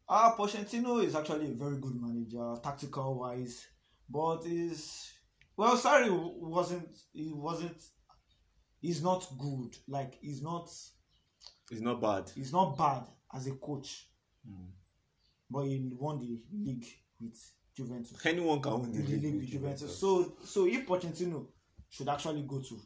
Ah, 0.10 0.36
Pochettino 0.38 1.04
is 1.04 1.16
actually 1.16 1.52
a 1.52 1.56
very 1.56 1.78
good 1.80 1.96
manager, 2.00 2.56
tactical 2.64 3.20
wise, 3.20 3.68
but 4.10 4.46
is 4.46 5.12
well. 5.56 5.76
Sorry, 5.76 6.10
wasn't 6.10 6.96
he 7.14 7.32
wasn't. 7.34 7.82
He's 8.80 9.04
not 9.04 9.28
good. 9.38 9.76
Like 9.88 10.18
he's 10.22 10.42
not. 10.42 10.70
It's 11.72 11.82
not 11.82 12.02
bad. 12.02 12.32
It's 12.36 12.52
not 12.52 12.78
bad 12.78 13.04
as 13.34 13.48
a 13.48 13.52
coach, 13.56 14.08
Hmm. 14.48 14.68
but 15.50 15.64
he 15.64 15.90
won 16.00 16.20
the 16.20 16.40
league 16.54 16.86
with 17.20 17.52
Juventus. 17.76 18.18
Anyone 18.26 18.62
can 18.62 18.82
win 18.82 18.92
the 18.92 19.00
league 19.00 19.24
league 19.24 19.36
with 19.36 19.48
Juventus. 19.50 20.00
Juventus. 20.00 20.00
So, 20.00 20.38
so 20.46 20.66
if 20.68 20.86
Pochettino 20.88 21.48
should 21.90 22.10
actually 22.10 22.44
go 22.44 22.60
to 22.62 22.80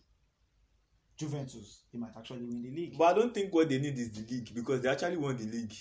Juventus, 1.18 1.84
he 1.92 1.98
might 2.00 2.12
actually 2.18 2.46
win 2.46 2.62
the 2.62 2.72
league. 2.72 2.98
But 2.98 3.06
I 3.06 3.14
don't 3.20 3.34
think 3.34 3.54
what 3.54 3.70
they 3.70 3.78
need 3.80 3.98
is 3.98 4.12
the 4.12 4.22
league 4.34 4.54
because 4.54 4.82
they 4.82 4.90
actually 4.90 5.18
won 5.18 5.38
the 5.38 5.46
league. 5.46 5.74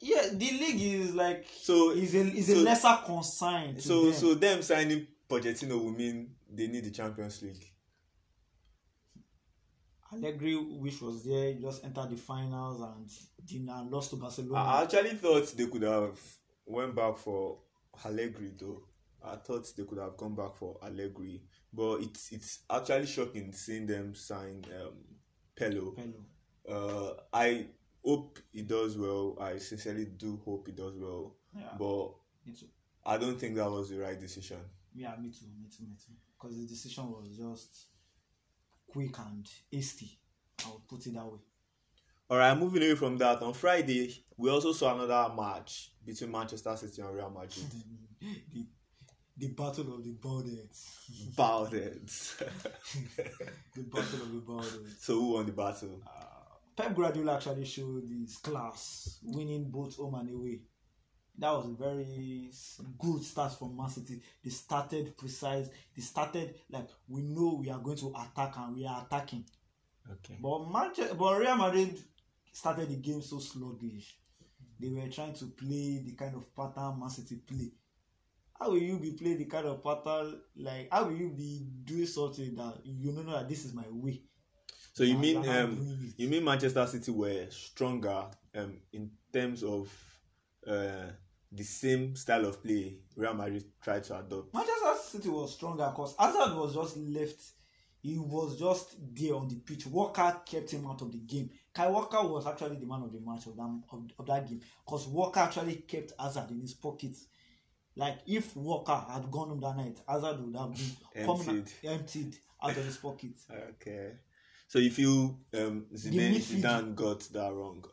Yeah, 0.00 0.28
the 0.32 0.50
league 0.50 0.80
is 0.82 1.14
like 1.14 1.46
So 1.60 1.92
is 1.92 2.14
a 2.14 2.20
is 2.20 2.50
a 2.50 2.56
lesser 2.56 2.98
concern. 3.06 3.80
So 3.80 4.04
them. 4.06 4.12
so 4.14 4.34
them 4.34 4.62
signing 4.62 5.06
Pochettino 5.28 5.82
will 5.82 5.92
mean 5.92 6.34
they 6.52 6.66
need 6.66 6.84
the 6.84 6.90
Champions 6.90 7.40
League. 7.42 7.64
Allegri, 10.12 10.56
which 10.56 11.00
was 11.00 11.24
there, 11.24 11.54
just 11.54 11.84
entered 11.84 12.10
the 12.10 12.16
finals 12.16 12.80
and 12.80 13.08
did 13.46 13.64
not 13.64 13.90
lost 13.90 14.10
to 14.10 14.16
Barcelona. 14.16 14.64
I 14.64 14.82
actually 14.82 15.10
thought 15.14 15.46
they 15.56 15.66
could 15.66 15.82
have 15.82 16.18
went 16.66 16.94
back 16.94 17.18
for 17.18 17.58
Allegri 18.04 18.52
though. 18.58 18.82
I 19.24 19.36
thought 19.36 19.72
they 19.76 19.84
could 19.84 19.98
have 19.98 20.16
gone 20.16 20.34
back 20.34 20.56
for 20.56 20.78
Allegri, 20.82 21.42
but 21.72 22.00
it's 22.00 22.32
it's 22.32 22.60
actually 22.68 23.06
shocking 23.06 23.52
seeing 23.52 23.86
them 23.86 24.14
sign 24.14 24.64
um, 24.80 24.94
Pello. 25.56 25.94
Pello. 25.96 26.24
Uh, 26.68 27.14
I 27.32 27.66
hope 28.04 28.38
he 28.52 28.62
does 28.62 28.98
well. 28.98 29.36
I 29.40 29.58
sincerely 29.58 30.06
do 30.06 30.40
hope 30.44 30.66
he 30.66 30.72
does 30.72 30.94
well, 30.96 31.36
Yeah, 31.54 31.68
but 31.78 32.10
me 32.46 32.52
too. 32.52 32.66
I 33.04 33.16
don't 33.16 33.38
think 33.38 33.56
that 33.56 33.70
was 33.70 33.90
the 33.90 33.98
right 33.98 34.18
decision. 34.18 34.58
Yeah, 34.94 35.14
me 35.20 35.30
too, 35.30 35.46
me 35.60 35.68
too, 35.68 35.84
me 35.84 35.96
too. 35.96 36.12
Because 36.38 36.56
the 36.56 36.66
decision 36.66 37.10
was 37.10 37.28
just 37.36 37.86
quick 38.88 39.18
and 39.18 39.48
hasty. 39.70 40.18
I 40.64 40.70
would 40.70 40.88
put 40.88 41.06
it 41.06 41.14
that 41.14 41.26
way. 41.26 41.38
All 42.30 42.38
right, 42.38 42.58
moving 42.58 42.82
away 42.82 42.94
from 42.94 43.18
that, 43.18 43.42
on 43.42 43.52
Friday 43.52 44.24
we 44.36 44.50
also 44.50 44.72
saw 44.72 44.94
another 44.94 45.32
match 45.34 45.92
between 46.04 46.32
Manchester 46.32 46.76
City 46.76 47.02
and 47.02 47.14
Real 47.14 47.30
Madrid. 47.30 47.66
the, 48.52 48.66
the 49.36 49.48
battle 49.48 49.94
of 49.94 50.02
the 50.04 50.14
baldheads. 50.14 51.34
Baldheads. 51.36 52.38
the 53.74 53.82
battle 53.82 54.22
of 54.22 54.32
the 54.32 54.40
baldheads. 54.40 54.98
so 55.00 55.14
who 55.14 55.32
won 55.34 55.46
the 55.46 55.52
battle? 55.52 56.00
Uh, 56.06 56.32
Pep 56.76 56.94
Guardiola 56.96 57.34
actually 57.36 57.64
showed 57.66 58.08
his 58.08 58.38
class, 58.38 59.18
winning 59.22 59.70
both 59.70 59.96
home 59.96 60.14
and 60.14 60.30
away. 60.30 60.60
That 61.38 61.50
was 61.52 61.66
a 61.66 61.70
very 61.70 62.50
good 62.98 63.22
start 63.24 63.52
from 63.58 63.76
Man 63.76 63.88
City. 63.88 64.20
They 64.44 64.50
started 64.50 65.16
precise. 65.16 65.68
They 65.96 66.02
started 66.02 66.54
like 66.70 66.88
we 67.08 67.22
know 67.22 67.58
we 67.60 67.70
are 67.70 67.78
going 67.80 67.96
to 67.98 68.10
attack 68.14 68.54
and 68.58 68.76
we 68.76 68.86
are 68.86 69.04
attacking. 69.06 69.44
Okay. 70.10 70.38
But 70.40 70.70
Manchester, 70.70 71.14
but 71.14 71.38
Real 71.38 71.56
Madrid 71.56 71.98
started 72.52 72.88
the 72.90 72.96
game 72.96 73.22
so 73.22 73.38
sluggish. 73.38 74.16
They 74.78 74.88
were 74.88 75.08
trying 75.08 75.32
to 75.34 75.46
play 75.46 76.02
the 76.04 76.12
kind 76.16 76.34
of 76.34 76.54
pattern 76.54 77.00
Man 77.00 77.08
City 77.08 77.36
play. 77.36 77.72
How 78.58 78.70
will 78.70 78.78
you 78.78 78.98
be 78.98 79.12
playing 79.12 79.38
the 79.38 79.46
kind 79.46 79.66
of 79.66 79.82
pattern 79.82 80.40
like? 80.56 80.88
How 80.92 81.04
will 81.04 81.16
you 81.16 81.30
be 81.30 81.66
doing 81.84 82.06
something 82.06 82.54
that 82.56 82.74
you 82.84 83.12
know 83.12 83.22
that 83.32 83.48
this 83.48 83.64
is 83.64 83.74
my 83.74 83.84
way? 83.90 84.22
So 84.92 85.04
you 85.04 85.12
And 85.12 85.20
mean 85.20 85.48
um, 85.48 86.14
you 86.16 86.28
mean 86.28 86.44
Manchester 86.44 86.86
City 86.86 87.10
were 87.10 87.46
stronger 87.50 88.26
um, 88.54 88.76
in 88.92 89.10
terms 89.32 89.62
of 89.62 89.90
uh, 90.66 91.10
the 91.50 91.64
same 91.64 92.16
style 92.16 92.46
of 92.46 92.62
play 92.62 92.96
Real 93.16 93.34
Madrid 93.34 93.64
tried 93.82 94.04
to 94.04 94.18
adopt? 94.18 94.54
Manchester 94.54 94.94
City 95.02 95.28
was 95.28 95.54
stronger 95.54 95.86
because 95.90 96.14
Hazard 96.18 96.56
was 96.56 96.74
just 96.74 96.96
left. 96.96 97.40
He 98.02 98.18
was 98.18 98.58
just 98.58 98.96
there 99.14 99.34
on 99.36 99.46
the 99.48 99.56
pitch. 99.56 99.86
Walker 99.86 100.40
kept 100.44 100.70
him 100.72 100.86
out 100.86 101.02
of 101.02 101.12
the 101.12 101.18
game. 101.18 101.50
Kai 101.72 101.88
Walker 101.88 102.20
was 102.26 102.46
actually 102.46 102.76
the 102.76 102.86
man 102.86 103.02
of 103.02 103.12
the 103.12 103.20
match 103.20 103.46
of 103.46 103.56
that 103.56 103.80
of, 103.92 104.02
of 104.18 104.26
that 104.26 104.48
game 104.48 104.60
because 104.84 105.06
Walker 105.06 105.40
actually 105.40 105.76
kept 105.76 106.12
Hazard 106.18 106.50
in 106.50 106.60
his 106.60 106.74
pocket. 106.74 107.16
Like 107.94 108.18
if 108.26 108.56
Walker 108.56 109.04
had 109.08 109.30
gone 109.30 109.50
home 109.50 109.60
that 109.60 109.76
night, 109.76 109.98
Hazard 110.08 110.40
would 110.44 110.56
have 110.56 110.74
been 110.74 110.96
Emptied. 111.28 111.72
emptied 111.84 112.36
out 112.62 112.70
of 112.76 112.84
his 112.84 112.96
pocket. 113.06 113.32
Okay. 113.50 114.12
So 114.66 114.78
you 114.78 114.90
feel 114.90 115.38
um, 115.54 115.86
Zidane 115.94 116.94
got 116.94 117.20
that 117.32 117.52
wrong? 117.52 117.84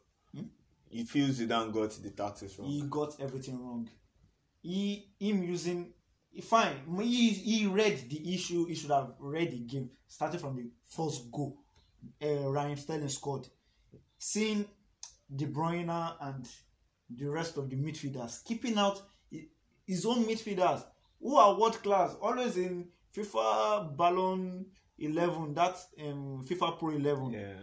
Hmm? 0.92 0.98
You 0.98 1.06
feel 1.06 1.28
Zidane 1.30 1.72
got 1.74 1.92
the 1.92 2.10
tactics 2.12 2.58
wrong? 2.58 2.70
He 2.70 2.82
got 2.84 3.20
everything 3.20 3.60
wrong. 3.60 3.90
He 4.62 5.10
him 5.20 5.44
using 5.44 5.94
fine. 6.44 6.76
He 7.02 7.30
he 7.30 7.66
read 7.68 8.10
the 8.10 8.34
issue. 8.34 8.66
He 8.66 8.76
should 8.76 8.92
have 8.92 9.14
read 9.20 9.52
the 9.52 9.60
game 9.60 9.90
starting 10.08 10.40
from 10.40 10.56
the 10.56 10.70
first 10.90 11.32
goal. 11.32 11.58
Uh, 12.22 12.50
Ryan 12.50 12.78
Sterling 12.78 13.10
scored. 13.10 13.48
Seeing 14.18 14.66
De 15.34 15.46
Bruyne 15.46 16.16
and 16.22 16.48
the 17.10 17.30
rest 17.30 17.58
of 17.58 17.70
the 17.70 17.76
midfielders 17.76 18.44
keeping 18.44 18.78
out 18.78 19.02
hi- 19.32 19.48
his 19.86 20.06
own 20.06 20.26
midfielders 20.26 20.84
who 21.22 21.36
are 21.36 21.58
world 21.60 21.82
class, 21.84 22.16
always 22.22 22.58
in 22.58 22.88
FIFA 23.16 23.96
Ballon 23.98 24.66
11, 24.98 25.54
that's 25.54 25.88
um, 26.02 26.46
FIFA 26.48 26.78
Pro 26.80 26.90
11 26.90 27.32
yeah. 27.32 27.54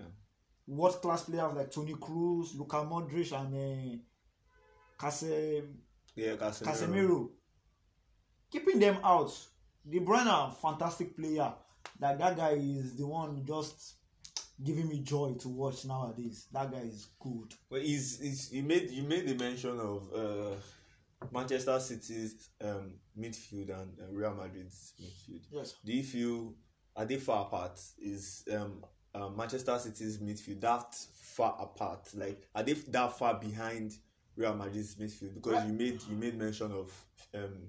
World 0.66 1.00
class 1.00 1.24
players 1.24 1.52
like 1.54 1.70
Tony 1.70 1.94
Cruz, 2.00 2.54
Luka 2.54 2.76
Modric, 2.76 3.32
and 3.32 3.54
uh, 3.54 5.04
Case- 5.06 5.62
Yeah, 6.14 6.36
Casemiro. 6.36 6.66
Casemiro. 6.66 7.28
Keeping 8.50 8.78
them 8.78 8.98
out. 9.04 9.32
De 9.88 10.00
Bruyne, 10.00 10.52
fantastic 10.60 11.16
player. 11.16 11.52
That 12.00 12.18
that 12.18 12.36
guy 12.36 12.50
is 12.52 12.96
the 12.96 13.06
one 13.06 13.44
just 13.46 13.94
giving 14.62 14.88
me 14.88 15.00
joy 15.00 15.34
to 15.34 15.48
watch 15.48 15.84
nowadays. 15.84 16.48
That 16.52 16.72
guy 16.72 16.78
is 16.80 17.08
good. 17.20 17.54
Well, 17.70 17.80
he's, 17.80 18.18
he's, 18.20 18.52
you 18.52 18.62
made 18.62 18.90
you 18.90 19.02
made 19.04 19.26
the 19.28 19.34
mention 19.34 19.78
of 19.78 20.08
uh, 20.14 20.54
Manchester 21.32 21.78
City's 21.78 22.48
um, 22.64 22.94
midfield 23.18 23.70
and 23.80 23.92
uh, 24.00 24.12
Real 24.12 24.34
Madrid's 24.34 24.94
midfield. 25.00 25.42
Yes. 25.52 25.74
Do 25.84 25.92
you 25.92 26.02
feel 26.02 26.54
are 26.96 27.04
they 27.04 27.16
far 27.18 27.46
apart? 27.46 27.80
Is 27.98 28.44
um, 28.52 28.82
uh, 29.16 29.28
Manchester 29.30 29.78
City's 29.78 30.18
midfield 30.18 30.60
that 30.60 30.94
far 30.94 31.56
apart? 31.60 32.08
Like 32.14 32.42
are 32.54 32.62
they 32.62 32.74
that 32.74 33.16
far 33.18 33.34
behind 33.40 33.94
Real 34.36 34.54
Madrid's 34.54 34.94
midfield? 34.96 35.34
Because 35.34 35.52
Right. 35.54 35.66
you 35.68 35.72
made 35.72 36.02
you 36.10 36.16
made 36.16 36.36
mention 36.38 36.72
of 36.72 36.92
um, 37.34 37.68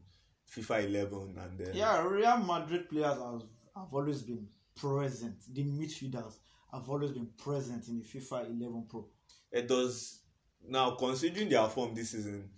FIFA 0.52 0.86
11 0.86 1.36
and 1.42 1.58
then 1.60 1.76
Yeah, 1.76 2.02
Real 2.06 2.38
Madrid 2.38 2.90
players 2.90 3.18
have, 3.18 3.44
have 3.76 3.94
always 3.94 4.22
been 4.24 4.48
present. 4.76 5.36
The 5.54 5.64
midfielders 5.64 6.36
have 6.72 6.90
always 6.90 7.12
been 7.12 7.30
present 7.38 7.88
in 7.88 8.00
the 8.00 8.06
FIFA 8.06 8.46
11 8.60 8.86
Pro. 8.90 9.08
it 9.52 9.68
does 9.68 10.20
now 10.68 10.92
considering 10.92 11.48
their 11.50 11.68
form 11.70 11.96
this 11.96 12.10
season 12.10 12.50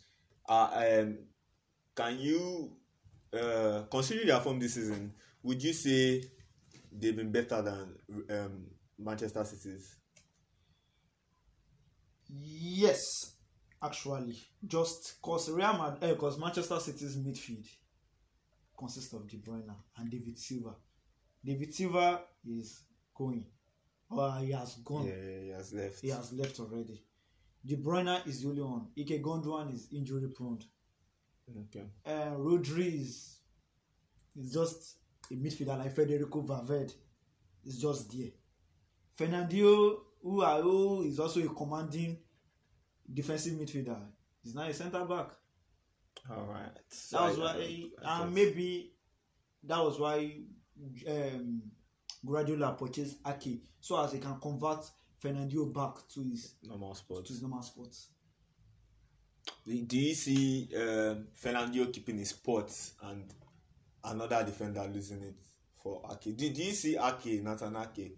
uh, 0.48 0.70
um, 1.02 1.18
can 1.96 2.18
you 2.20 2.72
uh, 3.32 3.84
considering 3.92 4.28
their 4.28 4.40
form 4.40 4.58
this 4.60 4.74
season 4.74 5.14
would 5.44 5.62
you 5.62 5.72
say 5.74 6.24
they've 6.92 7.16
been 7.16 7.32
better 7.32 7.62
than 7.62 7.96
um, 8.32 8.66
manchester 9.00 9.44
city's 9.46 9.96
Yes, 12.32 13.02
actually, 13.82 14.38
just 14.66 15.16
cause 15.22 15.50
Real 15.50 15.74
Madrid, 15.74 16.12
because 16.16 16.38
Manchester 16.38 16.80
City's 16.80 17.18
midfield 17.18 17.66
consists 18.78 19.14
of 19.14 19.28
De 19.28 19.38
Bruyne 19.38 19.74
and 19.98 20.12
David 20.12 20.38
Silva. 20.38 20.76
David 21.44 21.74
Silva 21.74 22.22
is 22.46 22.84
going, 23.16 23.46
or 24.12 24.32
he 24.42 24.52
has 24.52 24.76
gone. 24.86 25.08
yeah 25.08 25.42
he 25.44 25.50
has 25.50 25.74
left 25.74 26.02
He 26.02 26.10
has 26.10 26.32
left 26.34 26.60
already. 26.60 27.02
De 27.66 27.76
Bruyne 27.78 28.26
is 28.28 28.42
the 28.44 28.50
only 28.50 28.62
one. 28.62 28.88
Ike 28.98 29.22
Gondwan 29.22 29.74
is 29.74 29.88
injury 29.92 30.28
prone. 30.30 30.60
okay 31.62 31.86
Uh, 32.06 32.36
Rodri 32.38 33.02
is 33.02 33.40
is 34.36 34.54
just 34.54 34.98
a 35.32 35.34
midfielder 35.34 35.80
like 35.80 35.96
Federico 35.96 36.42
Valverde. 36.42 36.94
Is 37.66 37.82
just 37.82 38.12
there. 38.16 38.32
Fernandinho, 39.20 39.98
who, 40.22 40.42
are, 40.42 40.62
who 40.62 41.04
is 41.04 41.20
also 41.20 41.42
a 41.42 41.50
commanding 41.50 42.18
defensive 43.14 43.54
midfielder, 43.54 44.00
is 44.46 44.56
now 44.56 44.64
a 44.64 44.74
centre 44.74 45.04
back. 45.06 45.28
all 46.30 46.46
right 46.46 46.72
That 47.12 47.22
was 47.22 47.40
I- 47.40 47.42
why, 47.42 47.50
I- 47.52 47.90
I 48.06 48.22
and 48.24 48.34
maybe 48.34 48.94
that 49.64 49.80
was 49.84 50.00
why 50.00 50.38
um, 51.08 51.62
Guardiola 52.26 52.74
purchased 52.80 53.18
Ake 53.28 53.62
so 53.82 54.02
as 54.04 54.14
he 54.14 54.20
can 54.20 54.40
convert 54.40 54.90
Fernandinho 55.22 55.74
back 55.74 55.96
to 56.14 56.22
his 56.24 56.56
normal 56.64 56.94
to 56.94 56.98
sports 56.98 57.30
his 57.30 57.42
normal 57.42 57.62
spot. 57.62 57.94
do 59.66 59.98
you 60.00 60.14
see 60.14 60.70
um, 60.76 61.28
Fernandinho 61.36 61.92
keeping 61.92 62.18
his 62.20 62.30
spot 62.30 62.72
and 63.04 63.26
another 64.04 64.44
defender 64.46 64.90
losing 64.94 65.22
it 65.24 65.36
for 65.84 66.02
Ake 66.12 66.38
do, 66.38 66.50
do 66.50 66.64
you 66.64 66.72
see 66.74 66.98
Ake 66.98 67.44
Nathan 67.44 67.76
Ake 67.76 68.18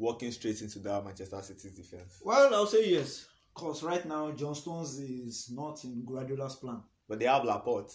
walking 0.00 0.32
straight 0.32 0.60
into 0.62 0.78
that 0.80 1.04
Manchester 1.04 1.40
City's 1.42 1.72
defense 1.72 2.20
Well, 2.24 2.54
I'll 2.54 2.66
say 2.66 2.90
yes, 2.90 3.26
because 3.54 3.82
right 3.82 4.04
now 4.06 4.30
John 4.32 4.54
Stones 4.54 4.98
is 4.98 5.50
not 5.52 5.84
in 5.84 6.04
Guardiola's 6.04 6.56
plan. 6.56 6.82
but 7.08 7.18
they 7.18 7.26
have 7.26 7.44
Laporte 7.44 7.92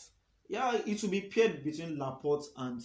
Yeah, 0.48 0.78
it 0.86 1.02
will 1.02 1.10
be 1.10 1.22
paired 1.22 1.64
between 1.64 1.98
Laporte 1.98 2.46
and 2.58 2.82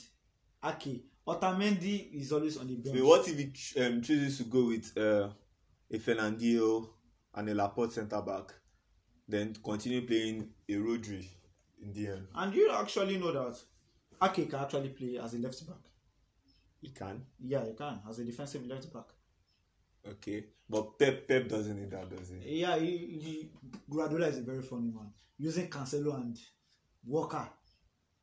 Ake. 0.64 1.04
Otamendi 1.26 2.14
is 2.20 2.32
always 2.32 2.56
on 2.56 2.66
the 2.66 2.76
bench. 2.76 2.96
Wait, 2.96 3.04
what 3.04 3.28
if 3.28 3.36
he 3.38 3.80
um, 3.80 4.00
chooses 4.02 4.38
to 4.38 4.44
go 4.44 4.66
with 4.68 4.90
uh, 4.96 5.28
a 5.92 5.98
Fernandinho 5.98 6.88
and 7.34 7.48
a 7.50 7.54
Laporte 7.54 7.92
centre 7.92 8.22
back, 8.22 8.52
then 9.28 9.54
continue 9.62 10.06
playing 10.06 10.48
a 10.68 10.72
Rodri 10.72 11.26
in 11.82 11.92
the 11.92 12.08
end? 12.08 12.26
And 12.34 12.54
you 12.54 12.70
actually 12.72 13.18
know 13.18 13.32
that 13.32 13.56
Ake 14.22 14.48
can 14.50 14.60
actually 14.60 14.88
play 14.88 15.18
as 15.22 15.34
a 15.34 15.38
left 15.38 15.64
back. 15.66 15.89
He 16.80 16.88
can, 16.90 17.22
Yeah, 17.38 17.64
he 17.66 17.74
can 17.74 18.00
as 18.08 18.18
a 18.18 18.24
defensive 18.24 18.66
left 18.66 18.92
back. 18.92 19.04
okay, 20.08 20.44
but 20.68 20.98
Pep 20.98 21.28
Pep 21.28 21.48
doesn't 21.48 21.78
need 21.78 21.90
that, 21.90 22.08
does 22.14 22.30
he? 22.30 22.60
Yeah, 22.60 22.78
he, 22.78 22.96
he, 22.96 23.50
Guardiola 23.88 24.28
is 24.28 24.38
a 24.38 24.42
very 24.42 24.62
funny 24.62 24.90
man. 24.90 25.12
Using 25.38 25.68
Cancelo 25.68 26.14
and 26.16 26.38
Walker. 27.06 27.48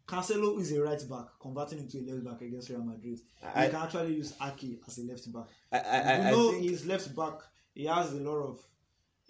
Cancelo 0.07 0.59
is 0.59 0.71
a 0.71 0.81
right 0.81 1.09
back, 1.09 1.25
converting 1.39 1.79
into 1.79 1.97
a 1.99 2.01
left 2.13 2.23
back 2.25 2.41
against 2.41 2.69
Real 2.69 2.83
Madrid. 2.83 3.19
I- 3.43 3.65
he 3.65 3.71
can 3.71 3.81
actually 3.81 4.15
use 4.15 4.33
Ake 4.41 4.81
as 4.87 4.97
a 4.99 5.01
left 5.03 5.31
back. 5.31 5.45
I 5.71 5.77
I, 5.79 5.99
I, 5.99 6.29
you 6.31 6.35
know, 6.35 6.51
think 6.51 6.63
his 6.69 6.85
left 6.85 7.15
back, 7.15 7.33
he 7.75 7.85
has 7.85 8.13
a 8.13 8.17
lot 8.17 8.37
of 8.41 8.59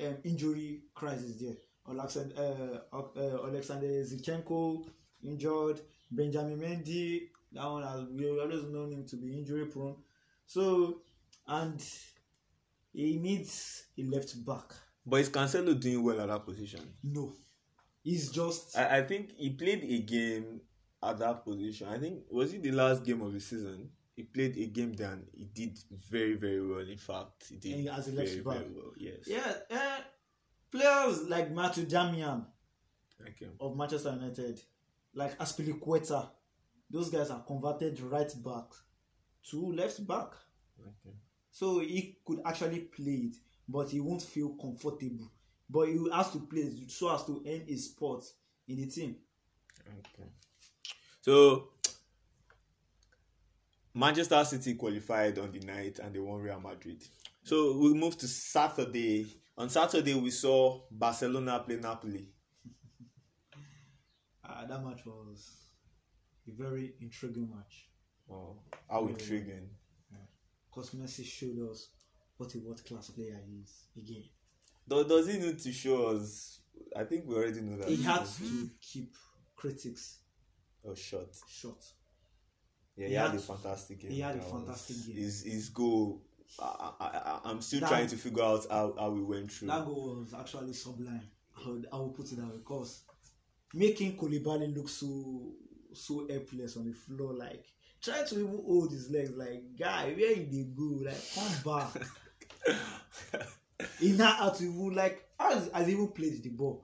um, 0.06 0.18
injury 0.24 0.84
crisis 0.94 1.36
there. 1.42 1.56
Alexander, 1.90 2.82
uh, 2.94 2.98
uh, 2.98 3.48
Alexander 3.48 3.88
Zinchenko 4.04 4.86
injured, 5.24 5.82
Benjamin 6.12 6.60
Mendy, 6.60 7.30
that 7.58 7.70
one 7.70 7.84
has 7.84 8.06
we 8.10 8.30
always 8.30 8.64
known 8.64 8.92
him 8.94 9.06
to 9.08 9.16
be 9.18 9.34
injury 9.38 9.66
prone. 9.66 9.96
So, 10.46 11.02
and 11.48 11.84
he 12.94 13.18
needs 13.18 13.84
a 13.98 14.04
left 14.04 14.46
back. 14.46 14.74
but 15.06 15.20
is 15.22 15.30
Cancelo 15.30 15.78
doing 15.80 16.04
well 16.04 16.22
at 16.22 16.28
that 16.28 16.46
position? 16.46 16.82
No, 17.04 17.34
he's 18.04 18.32
just 18.32 18.78
I, 18.78 19.00
I 19.00 19.02
think 19.04 19.32
he 19.38 19.50
played 19.52 19.84
a 19.84 20.00
game 20.02 20.62
at 21.04 21.20
that 21.20 21.44
position. 21.46 21.88
I 21.90 21.98
think 22.00 22.24
was 22.32 22.54
it 22.54 22.64
the 22.64 22.72
last 22.72 23.04
game 23.04 23.22
of 23.22 23.34
the 23.34 23.40
season? 23.40 23.90
he 24.16 24.24
played 24.24 24.58
a 24.58 24.66
game 24.66 24.94
then 24.94 25.28
he 25.32 25.46
did 25.46 25.78
very 26.10 26.34
very 26.36 26.66
well. 26.66 26.80
In 26.80 26.98
fact, 26.98 27.46
he 27.50 27.58
did 27.58 27.74
And 27.88 27.90
as 27.90 28.08
a 28.08 28.12
left 28.14 28.30
very 28.30 28.42
back. 28.42 28.54
very 28.58 28.72
well. 28.76 28.92
Yes. 28.98 29.20
Yeah, 29.28 29.54
eh, 29.70 30.00
players 30.72 31.22
like 31.30 31.52
Matteo 31.52 31.86
Darmian 31.86 32.46
Okay. 33.22 33.50
of 33.60 33.76
Manchester 33.78 34.12
United, 34.20 34.60
like 35.14 35.38
Azpilicueta, 35.40 36.30
those 36.90 37.10
guys 37.10 37.30
are 37.30 37.44
converted 37.44 38.00
right 38.02 38.32
back 38.44 38.66
to 39.50 39.72
left 39.74 40.06
back. 40.08 40.28
Okay. 40.80 41.16
So 41.52 41.80
he 41.80 42.18
could 42.26 42.42
actually 42.46 42.82
play 42.82 43.30
it, 43.30 43.36
but 43.68 43.90
he 43.90 44.00
won't 44.00 44.22
feel 44.22 44.50
comfortable. 44.62 45.32
But 45.70 45.88
he 45.88 46.00
has 46.14 46.32
to 46.32 46.40
play 46.40 46.62
it 46.62 46.92
so 46.92 47.14
as 47.14 47.26
to 47.26 47.44
earn 47.48 47.66
his 47.68 47.86
spot 47.86 48.24
in 48.68 48.78
the 48.78 48.88
team. 48.88 49.16
Okay. 49.86 50.30
So 51.22 51.70
Manchester 53.94 54.44
City 54.46 54.76
qualified 54.76 55.38
on 55.40 55.52
the 55.52 55.60
night 55.60 56.00
and 56.00 56.14
they 56.14 56.20
won 56.20 56.42
Real 56.42 56.60
Madrid. 56.60 57.04
So 57.44 57.78
we 57.78 57.94
move 57.94 58.18
to 58.20 58.28
Saturday. 58.28 59.26
On 59.58 59.70
Saturday 59.70 60.14
we 60.14 60.30
saw 60.30 60.82
Barcelona 60.92 61.64
play 61.66 61.78
Napoli. 61.78 62.30
Uh, 64.48 64.66
that 64.68 64.86
match 64.86 65.06
was 65.06 65.67
a 66.48 66.52
very 66.52 66.94
intriguing 67.02 67.50
match 67.50 67.90
Oh, 68.30 68.58
how 68.90 69.04
Yeah. 69.06 69.10
intriguing. 69.12 69.70
because 70.70 70.92
Messi 70.92 71.24
showed 71.26 71.72
us 71.72 71.90
what 72.38 72.54
a 72.54 72.60
world 72.60 72.84
class 72.86 73.10
player 73.10 73.40
he 73.48 73.62
is 73.64 73.88
again. 73.98 74.24
Does, 74.88 75.08
does 75.08 75.28
he 75.28 75.40
need 75.40 75.58
to 75.60 75.72
show 75.72 76.08
us? 76.10 76.62
I 76.96 77.04
think 77.04 77.26
we 77.26 77.36
already 77.36 77.62
know 77.62 77.78
that. 77.78 77.88
He 77.90 78.04
had 78.04 78.26
to 78.26 78.70
keep 78.82 79.16
critics 79.56 80.20
Oh, 80.86 80.94
shot. 80.94 81.28
short. 81.50 81.84
Yeah, 82.96 83.06
he, 83.06 83.10
He 83.12 83.16
had, 83.16 83.32
had- 83.32 83.40
a 83.40 83.42
fantastic 83.44 84.00
game. 84.00 84.12
he 84.12 84.20
had 84.20 84.36
a 84.38 84.42
fantastic 84.42 84.96
game. 85.08 85.16
His, 85.16 85.44
his 85.44 85.70
goal. 85.70 86.22
I, 86.60 86.92
I, 87.00 87.06
I, 87.06 87.40
I'm 87.46 87.62
still 87.62 87.80
That- 87.82 87.90
trying 87.90 88.08
to 88.08 88.16
figure 88.18 88.44
out 88.44 88.66
how, 88.70 88.94
how 89.00 89.10
we 89.10 89.24
went 89.24 89.52
through. 89.52 89.70
That 89.70 89.86
goal 89.86 90.18
was 90.20 90.34
actually 90.34 90.74
sublime. 90.74 91.28
I 91.66 91.70
would, 91.70 91.88
I 91.92 91.96
will 91.98 92.10
put 92.10 92.32
it 92.32 92.36
that 92.36 92.46
way 92.48 92.58
because 92.58 93.04
making 93.74 94.16
Koulibaly 94.18 94.76
look 94.76 94.88
so 94.90 95.54
so 95.98 96.28
helpless 96.30 96.78
on 96.78 96.86
the 96.86 96.94
floor, 96.94 97.34
like 97.34 97.66
trying 98.02 98.26
to 98.28 98.36
even 98.36 98.62
hold 98.66 98.92
his 98.92 99.10
legs, 99.10 99.32
like 99.36 99.64
guy, 99.78 100.14
where 100.18 100.32
you 100.34 100.46
dey 100.46 100.68
go? 100.76 101.04
Like 101.04 101.24
come 101.34 101.90
back. 102.66 103.48
he 104.00 104.12
now 104.14 104.32
had 104.34 104.56
to 104.56 104.64
even 104.64 104.96
like 104.96 105.24
as 105.40 105.68
as 105.70 105.88
he 105.88 105.94
even 105.94 106.10
played 106.10 106.42
the 106.44 106.50
ball. 106.50 106.84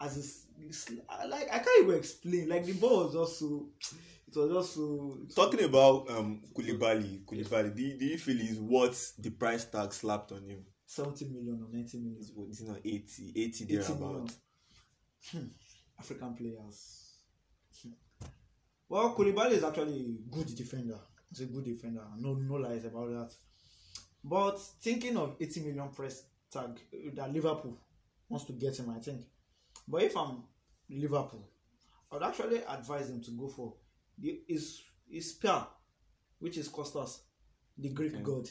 As 0.00 0.16
it's, 0.18 0.46
it's 0.60 0.90
like 1.28 1.48
I 1.52 1.58
can't 1.58 1.84
even 1.84 1.96
explain. 1.96 2.48
Like 2.48 2.64
the 2.66 2.74
ball 2.74 3.04
was 3.06 3.14
just 3.14 3.38
so 3.38 3.68
it 4.28 4.36
was 4.36 4.52
just 4.64 4.74
so 4.74 5.18
Talking 5.34 5.64
about 5.64 6.10
um 6.10 6.42
Koulibaly, 6.54 7.24
Koulibaly, 7.24 7.74
do, 7.74 7.82
you- 7.82 7.98
do 7.98 8.04
you 8.04 8.18
feel 8.18 8.40
is 8.40 8.58
what 8.60 8.94
the 9.18 9.30
price 9.30 9.64
tag 9.64 9.92
slapped 9.92 10.32
on 10.32 10.42
him? 10.48 10.64
70 10.84 11.24
million 11.26 11.62
or 11.62 11.72
90 11.74 11.98
million. 11.98 12.20
Is 12.20 12.32
what- 12.34 12.48
It's 12.48 12.62
not 12.62 12.78
80, 12.84 13.32
80 13.34 13.42
80 13.42 13.64
thereabout. 13.64 14.30
Hmm. 15.32 15.46
African 15.98 16.34
players. 16.34 17.05
Well, 18.88 19.14
Koulibaly 19.14 19.52
is 19.52 19.64
actually 19.64 20.00
a 20.00 20.34
good 20.34 20.54
defender. 20.54 20.98
He's 21.28 21.40
a 21.40 21.46
good 21.46 21.64
defender. 21.64 22.02
No, 22.18 22.34
no 22.34 22.54
lies 22.54 22.84
about 22.84 23.08
that. 23.10 23.34
But 24.22 24.60
thinking 24.80 25.16
of 25.16 25.36
80 25.40 25.60
million 25.60 25.88
press 25.90 26.24
tag 26.52 26.80
uh, 26.92 27.10
that 27.14 27.32
Liverpool 27.32 27.78
wants 28.28 28.46
to 28.46 28.52
get 28.52 28.78
him, 28.78 28.90
I 28.90 28.98
think. 29.00 29.22
But 29.88 30.02
if 30.02 30.16
I'm 30.16 30.42
Liverpool, 30.90 31.48
I 32.10 32.14
would 32.16 32.24
actually 32.24 32.62
advise 32.68 33.08
them 33.08 33.22
to 33.22 33.30
go 33.32 33.48
for 33.48 33.74
the 34.18 34.40
is 34.48 34.82
is 35.10 35.32
pair, 35.34 35.66
which 36.38 36.56
is 36.56 36.68
Costas, 36.68 37.20
the 37.78 37.90
Greek 37.90 38.14
Okay. 38.14 38.22
god, 38.22 38.48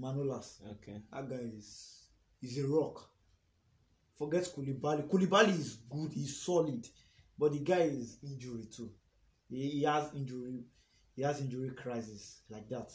Manolas. 0.00 0.60
Okay. 0.72 1.02
That 1.12 1.28
guy 1.28 1.36
is 1.56 2.08
is 2.42 2.58
a 2.58 2.66
rock. 2.66 3.08
Forget 4.16 4.44
Koulibaly. 4.44 5.08
Koulibaly 5.08 5.58
is 5.58 5.78
good, 5.88 6.12
he's 6.12 6.40
solid, 6.40 6.86
but 7.38 7.52
the 7.52 7.58
guy 7.60 7.82
is 7.82 8.18
injury 8.22 8.64
too. 8.74 8.90
He, 9.48 9.68
he 9.68 9.82
has 9.84 10.10
injury, 10.14 10.64
he 11.14 11.22
has 11.22 11.40
injury 11.40 11.70
crisis 11.70 12.42
like 12.50 12.68
that. 12.68 12.90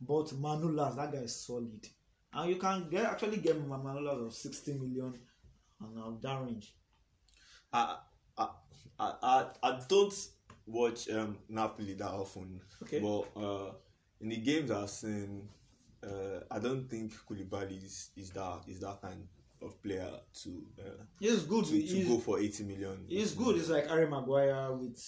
But 0.00 0.26
Manolas, 0.40 0.96
that 0.96 1.12
guy 1.12 1.18
is 1.20 1.34
solid, 1.34 1.86
and 2.32 2.50
you 2.50 2.56
can 2.56 2.88
get 2.88 3.04
actually 3.04 3.38
get 3.38 3.60
Manolas 3.68 4.26
of 4.26 4.32
sixty 4.32 4.74
million 4.74 5.14
and 5.80 5.98
uh, 5.98 6.10
that 6.22 6.42
range. 6.42 6.74
I, 7.72 7.96
I, 8.36 8.48
I, 8.98 9.14
I, 9.22 9.46
I 9.62 9.80
don't 9.88 10.14
watch 10.66 11.08
um, 11.10 11.38
Napoli 11.48 11.94
that 11.94 12.10
often. 12.10 12.60
Okay. 12.82 13.00
But 13.00 13.40
uh, 13.40 13.72
in 14.20 14.28
the 14.28 14.36
games 14.36 14.70
I've 14.70 14.90
seen, 14.90 15.48
uh, 16.02 16.40
I 16.50 16.58
don't 16.58 16.88
think 16.88 17.12
Koulibaly 17.28 17.84
is, 17.84 18.10
is 18.16 18.30
that 18.30 18.60
is 18.66 18.80
that 18.80 19.00
kind 19.02 19.26
of 19.62 19.82
player 19.82 20.10
to 20.42 20.62
uh, 20.80 21.02
He's 21.20 21.42
good. 21.42 21.64
to, 21.66 21.82
to 21.86 22.04
go 22.04 22.18
for 22.18 22.38
80 22.40 22.64
million. 22.64 23.04
he's 23.08 23.32
good. 23.32 23.56
He's 23.56 23.70
like 23.70 23.88
Harry 23.88 24.06
Maguire 24.08 24.72
with 24.72 25.02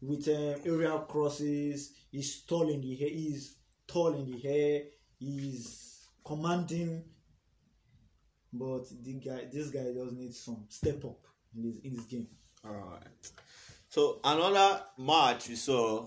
with 0.00 0.28
um, 0.28 0.60
aerial 0.64 1.00
crosses. 1.00 1.92
He's 2.10 2.42
tall 2.42 2.68
in 2.68 2.80
the 2.80 2.94
hair. 2.96 3.08
He's 3.08 3.56
tall 3.86 4.14
in 4.14 4.26
the 4.30 4.38
hair. 4.38 4.82
He's 5.18 6.06
commanding. 6.24 7.02
But 8.52 8.84
the 9.02 9.14
guy, 9.14 9.46
this 9.52 9.70
guy 9.70 9.92
just 9.92 10.12
needs 10.12 10.38
some 10.40 10.64
step 10.68 11.04
up 11.04 11.18
in 11.54 11.62
this 11.62 11.78
in 11.84 11.94
this 11.94 12.04
game. 12.04 12.28
All 12.64 12.72
right. 12.72 13.32
So 13.88 14.20
another 14.24 14.82
match 14.98 15.48
we 15.48 15.54
saw 15.56 16.06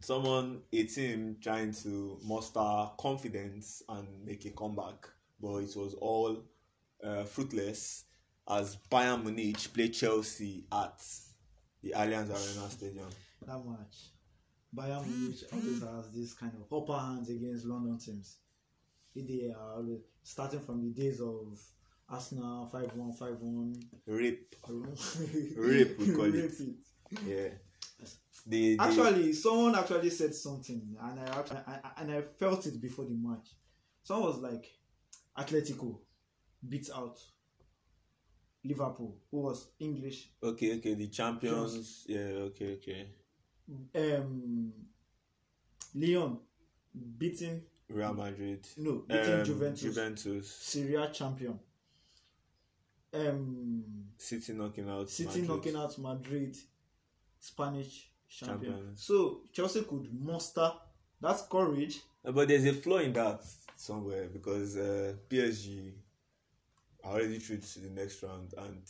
someone 0.00 0.60
a 0.72 0.84
team 0.84 1.36
trying 1.40 1.72
to 1.72 2.18
muster 2.24 2.88
confidence 2.98 3.82
and 3.88 4.06
make 4.24 4.44
a 4.44 4.50
comeback, 4.50 5.08
but 5.40 5.56
it 5.58 5.76
was 5.76 5.94
all 6.00 6.44
uh, 7.06 7.24
fruitless 7.24 8.04
as 8.48 8.76
Bayern 8.90 9.22
Munich 9.24 9.56
played 9.72 9.94
Chelsea 9.94 10.64
at 10.72 11.02
the 11.82 11.90
Allianz 11.90 12.28
Arena 12.30 12.70
Stadium. 12.70 13.08
That 13.46 13.64
match, 13.64 14.10
Bayern 14.74 15.06
Munich 15.06 15.38
always 15.52 15.80
has 15.82 16.12
this 16.12 16.34
kind 16.34 16.52
of 16.54 16.72
upper 16.76 16.98
hands 16.98 17.30
against 17.30 17.64
London 17.66 17.98
teams. 17.98 18.36
They 19.14 19.50
are 19.56 19.82
starting 20.22 20.60
from 20.60 20.82
the 20.82 20.90
days 20.90 21.20
of 21.20 21.58
Arsenal 22.08 22.66
five 22.66 22.92
one 22.94 23.12
five 23.12 23.36
one. 23.40 23.74
Rape, 24.06 24.54
Rape, 24.68 25.56
Rape, 25.56 25.98
we 25.98 26.12
call 26.14 26.34
it. 26.34 26.52
yeah. 27.24 27.48
They, 28.48 28.76
they, 28.76 28.78
Actually, 28.78 29.32
someone 29.32 29.74
actually 29.74 30.10
said 30.10 30.34
something, 30.34 30.96
and 31.02 31.18
I, 31.20 31.24
actually, 31.38 31.58
I 31.66 31.78
and 31.96 32.12
I 32.12 32.20
felt 32.20 32.66
it 32.66 32.80
before 32.80 33.06
the 33.06 33.14
match. 33.14 33.48
Someone 34.04 34.28
was 34.28 34.38
like, 34.38 34.70
"Atletico 35.36 35.98
beat 36.68 36.88
out 36.94 37.18
Liverpool, 38.64 39.16
who 39.30 39.38
was 39.42 39.68
English. 39.78 40.30
okay, 40.42 40.76
okay, 40.78 40.94
the 40.94 41.08
champions. 41.08 42.04
Yeah, 42.08 42.48
okay, 42.48 42.74
okay. 42.74 43.08
Um, 43.94 44.72
Lyon 45.94 46.38
beating 47.18 47.62
Real 47.88 48.14
Madrid. 48.14 48.66
no 48.76 49.04
beating 49.08 49.34
Um, 49.40 49.44
Juventus, 49.44 49.80
Juventus. 49.82 50.50
Serie 50.50 50.94
A 50.96 51.08
champion. 51.10 51.58
Um, 53.12 53.84
City 54.18 54.52
knocking 54.52 54.88
out. 54.88 55.08
City 55.08 55.40
Madrid. 55.42 55.48
knocking 55.48 55.76
out 55.76 55.98
Madrid, 55.98 56.56
Spanish 57.38 58.10
champion. 58.28 58.72
Champions. 58.72 59.02
So 59.02 59.42
Chelsea 59.52 59.82
could 59.82 60.12
muster 60.12 60.70
that 61.20 61.40
courage. 61.48 62.00
But 62.24 62.48
there's 62.48 62.64
a 62.64 62.72
flaw 62.74 62.98
in 62.98 63.12
that 63.14 63.42
somewhere 63.76 64.28
because 64.28 64.76
uh, 64.76 65.14
PSG 65.30 65.92
already 67.06 67.38
through 67.38 67.58
to 67.58 67.80
the 67.80 67.90
next 67.90 68.22
round 68.22 68.54
and 68.58 68.82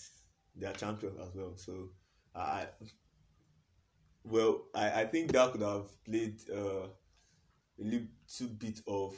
they 0.57 0.67
are 0.67 0.73
champions 0.73 1.19
as 1.21 1.35
well. 1.35 1.53
So 1.57 1.91
I, 2.35 2.67
well, 4.25 4.65
I, 4.75 5.03
I 5.03 5.05
think 5.07 5.33
that 5.33 5.53
could 5.53 5.63
have 5.63 6.05
played 6.05 6.41
uh, 6.53 6.87
a 7.81 7.85
little 7.85 8.49
bit 8.59 8.81
of. 8.87 9.15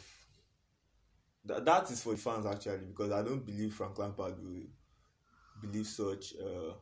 That, 1.44 1.64
that 1.64 1.90
is 1.90 2.02
for 2.02 2.12
the 2.12 2.18
fans 2.18 2.44
actually 2.44 2.86
because 2.88 3.10
I 3.12 3.22
don't 3.22 3.44
believe 3.46 3.72
Frank 3.72 3.98
Lampard 3.98 4.34
will 4.42 4.64
believe 5.62 5.86
such 5.86 6.34
uh, 6.34 6.74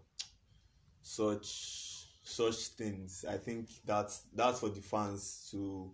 such 1.03 2.09
such 2.25 2.57
things. 2.69 3.25
I 3.29 3.37
think 3.37 3.69
that's 3.85 4.23
that's 4.35 4.61
for 4.61 4.71
the 4.71 4.81
fans 4.81 5.49
to 5.53 5.93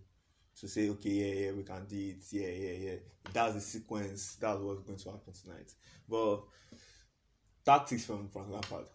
to 0.62 0.68
say, 0.68 0.88
okay, 0.90 1.10
yeah, 1.10 1.34
yeah, 1.46 1.52
we 1.52 1.62
can 1.64 1.84
do 1.86 1.96
it, 1.98 2.24
yeah, 2.30 2.48
yeah, 2.48 2.90
yeah. 2.90 2.96
That's 3.32 3.54
the 3.54 3.60
sequence. 3.60 4.36
That's 4.40 4.60
what's 4.60 4.82
going 4.82 4.98
to 4.98 5.10
happen 5.10 5.32
tonight. 5.34 5.72
But 6.08 6.42
tactics 7.64 8.04
from 8.04 8.28
Frank 8.28 8.48
Lampard. 8.50 8.86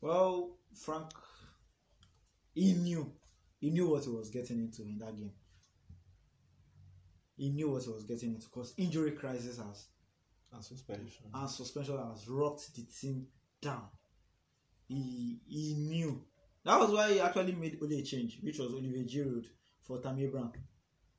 Well, 0.00 0.58
Frank, 0.74 1.10
he 2.54 2.72
knew, 2.74 3.12
he 3.60 3.70
knew 3.70 3.88
what 3.90 4.04
he 4.04 4.10
was 4.10 4.30
getting 4.30 4.58
into 4.60 4.82
in 4.82 4.98
that 4.98 5.16
game. 5.16 5.32
He 7.36 7.50
knew 7.50 7.70
what 7.70 7.84
he 7.84 7.90
was 7.90 8.04
getting 8.04 8.34
into 8.34 8.46
because 8.48 8.74
injury 8.76 9.12
crisis 9.12 9.58
has 9.58 9.86
And 10.52 10.64
suspension. 10.64 11.26
and 11.32 11.50
suspension 11.50 11.96
has 11.98 12.28
rocked 12.28 12.74
the 12.74 12.82
team 12.82 13.26
down. 13.62 13.88
He 14.88 15.40
he 15.46 15.74
knew 15.74 16.24
that 16.64 16.78
was 16.80 16.90
why 16.90 17.12
he 17.12 17.20
actually 17.20 17.52
made 17.52 17.78
only 17.82 18.00
a 18.00 18.02
change, 18.02 18.38
which 18.42 18.58
was 18.58 18.72
Olivier 18.72 19.04
Giroud 19.04 19.46
for 19.82 20.00
Tammy 20.00 20.26
Brown. 20.26 20.52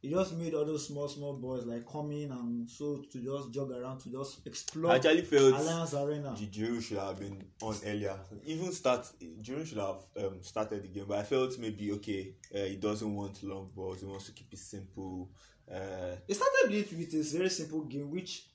He 0.02 0.10
just 0.10 0.34
made 0.38 0.54
all 0.54 0.64
those 0.64 0.88
small 0.88 1.10
small 1.10 1.34
boys 1.34 1.66
like 1.66 1.86
come 1.86 2.12
in 2.14 2.32
and 2.32 2.70
so 2.70 3.04
to 3.12 3.20
just 3.22 3.52
jog 3.52 3.72
around 3.72 4.00
to 4.00 4.10
just 4.10 4.48
explore 4.48 4.94
I 4.94 4.96
actually 4.96 5.24
felt 5.24 5.54
Allianz 5.56 5.94
Arena. 5.94 6.30
Giroud 6.38 6.82
should 6.82 6.98
have 7.00 7.20
been 7.20 7.44
on 7.62 7.76
earlier. 7.86 8.18
Even 8.46 8.72
start 8.72 9.06
Giroud 9.42 9.68
should 9.68 9.78
have 9.78 9.98
um, 10.18 10.42
started 10.42 10.84
the 10.84 10.88
game, 10.88 11.06
but 11.08 11.18
I 11.20 11.24
felt 11.24 11.58
maybe 11.60 11.92
okay. 11.94 12.36
Uh, 12.56 12.60
he 12.60 12.76
doesn't 12.78 13.14
want 13.14 13.44
long 13.44 13.70
balls. 13.76 14.00
He 14.00 14.06
wants 14.06 14.28
to 14.28 14.32
keep 14.32 14.48
it 14.54 14.60
simple. 14.60 15.32
Uh, 15.70 16.16
It 16.28 16.36
started 16.36 16.72
with, 16.72 16.92
with 16.94 17.14
a 17.14 17.38
very 17.38 17.50
simple 17.50 17.82
game 17.84 18.10
which 18.10 18.48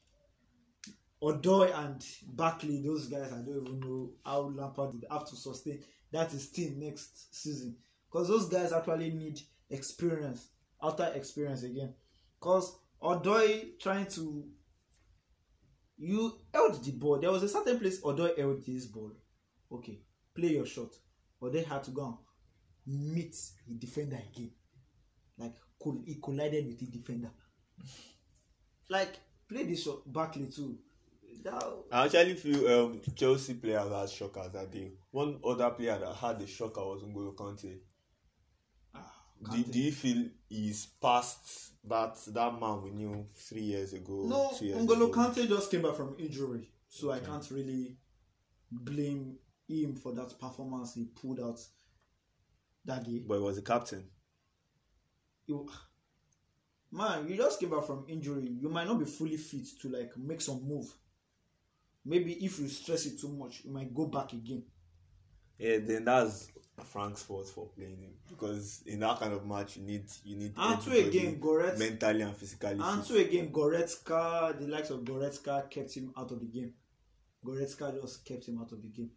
Odoi 1.23 1.73
and 1.79 2.05
Barkley, 2.27 2.83
those 2.83 3.07
guys, 3.09 3.33
I 3.33 3.37
don't 3.43 3.63
even 3.67 3.81
know 3.81 4.11
how 4.25 4.41
Lampard 4.55 4.93
would 4.95 5.07
have 5.11 5.27
to 5.29 5.37
sustain 5.37 5.83
that 6.13 6.31
his 6.33 6.51
team 6.51 6.79
next 6.79 7.35
season. 7.35 7.77
Because 8.11 8.29
those 8.29 8.49
guys 8.49 8.73
actually 8.73 9.11
need 9.11 9.41
experience, 9.71 10.49
outer 10.85 11.13
experience 11.15 11.63
again. 11.63 11.95
Because 12.39 12.77
Odoi 13.03 13.79
trying 13.81 14.07
to 14.07 14.45
you 15.97 16.33
held 16.53 16.83
the 16.85 16.93
ball. 16.93 17.19
There 17.19 17.31
was 17.31 17.43
a 17.43 17.49
certain 17.49 17.79
place 17.79 18.01
Odoi 18.01 18.37
held 18.39 18.65
this 18.65 18.87
ball. 18.87 19.13
Okay, 19.73 20.01
play 20.35 20.49
your 20.49 20.67
shot. 20.67 20.91
Odoi 21.43 21.65
had 21.65 21.85
to 21.85 21.91
go 21.91 22.21
meet 22.87 23.35
the 23.67 23.75
defender 23.75 24.19
again. 24.33 24.51
Like 25.39 25.55
col- 25.83 26.03
he 26.05 26.17
collided 26.23 26.67
with 26.67 26.79
the 26.79 26.87
defender. 26.87 27.31
Like 28.89 29.17
play 29.49 29.65
this 29.65 29.83
shot 29.85 30.01
Barkley 30.13 30.47
too. 30.47 30.79
That, 31.43 31.63
I 31.93 32.05
actually 32.07 32.35
feel 32.35 32.67
um, 32.69 33.01
Chelsea 33.17 33.55
players 33.55 33.93
had 33.93 34.09
shockers 34.09 34.53
that 34.53 34.71
day. 34.73 34.93
One 35.11 35.41
other 35.45 35.71
player 35.71 35.99
that 35.99 36.15
had 36.15 36.39
the 36.39 36.47
shocker 36.47 36.81
was 36.81 37.03
N'Golo 37.03 37.35
Kante. 37.35 37.81
Do, 39.51 39.63
do 39.65 39.79
you 39.79 39.93
feel 39.93 40.27
he's 40.49 40.87
past 41.01 41.73
that 41.87 42.17
that 42.29 42.61
man 42.61 42.83
we 42.83 42.91
knew 42.91 43.27
three 43.35 43.63
years 43.63 43.93
ago? 43.93 44.25
no, 44.27 44.57
years 44.61 44.81
N'Golo? 44.81 45.11
Kante 45.11 45.47
just 45.49 45.71
came 45.71 45.83
back 45.83 45.95
from 45.95 46.17
injury, 46.19 46.71
so 46.89 47.11
I 47.11 47.21
can't 47.21 47.49
really 47.51 47.97
blame 48.71 49.37
him 49.69 49.95
for 49.95 50.13
that 50.13 50.39
performance 50.39 50.95
he 50.95 51.05
pulled 51.05 51.41
out 51.41 51.61
that 52.85 53.05
day. 53.05 53.23
But 53.27 53.37
he 53.37 53.41
was 53.41 53.57
the 53.57 53.63
captain. 53.63 54.05
You, 55.47 55.69
man, 56.91 57.29
you 57.29 57.37
just 57.37 57.61
came 57.61 57.71
back 57.71 57.85
from 57.85 58.05
injury. 58.09 58.49
You 58.61 58.69
might 58.69 58.87
not 58.87 58.99
be 58.99 59.05
fully 59.05 59.37
fit 59.37 59.67
to 59.83 59.89
like 59.89 60.17
make 60.17 60.41
some 60.41 60.67
move. 60.67 60.87
Maybe 62.05 62.33
if 62.33 62.59
you 62.59 62.69
stress 62.69 63.07
it 63.07 63.19
too 63.19 63.29
much, 63.29 63.63
you 63.65 63.73
might 63.73 63.95
go 63.95 64.07
back 64.07 64.33
again. 64.33 64.63
Yeah, 65.59 65.79
then 65.81 66.05
that's 66.05 66.49
Frank's 66.83 67.23
fault 67.23 67.49
for 67.49 67.67
playing 67.69 67.99
him 67.99 68.13
because 68.29 68.83
in 68.87 69.01
that 69.01 69.19
kind 69.21 69.33
of 69.33 69.47
match 69.47 69.77
you 69.77 69.85
need 69.85 70.05
you 70.25 70.37
need 70.37 70.53
And 70.57 70.81
two 70.83 70.91
again, 70.93 71.41
Goretz 71.41 71.79
mentally 71.79 72.23
and 72.23 72.37
physically. 72.37 72.81
So 73.05 73.15
again, 73.17 73.51
Goretzka, 73.51 74.59
the 74.59 74.67
likes 74.67 74.91
of 74.91 75.01
Goretzka 75.01 75.71
kept 75.71 75.95
him 75.95 76.13
out 76.17 76.33
of 76.33 76.41
the 76.41 76.47
game. 76.47 76.75
Goretzka 77.45 78.01
just 78.01 78.25
kept 78.25 78.47
him 78.49 78.59
out 78.61 78.73
of 78.73 78.83
the 78.83 78.89
game. 78.89 79.11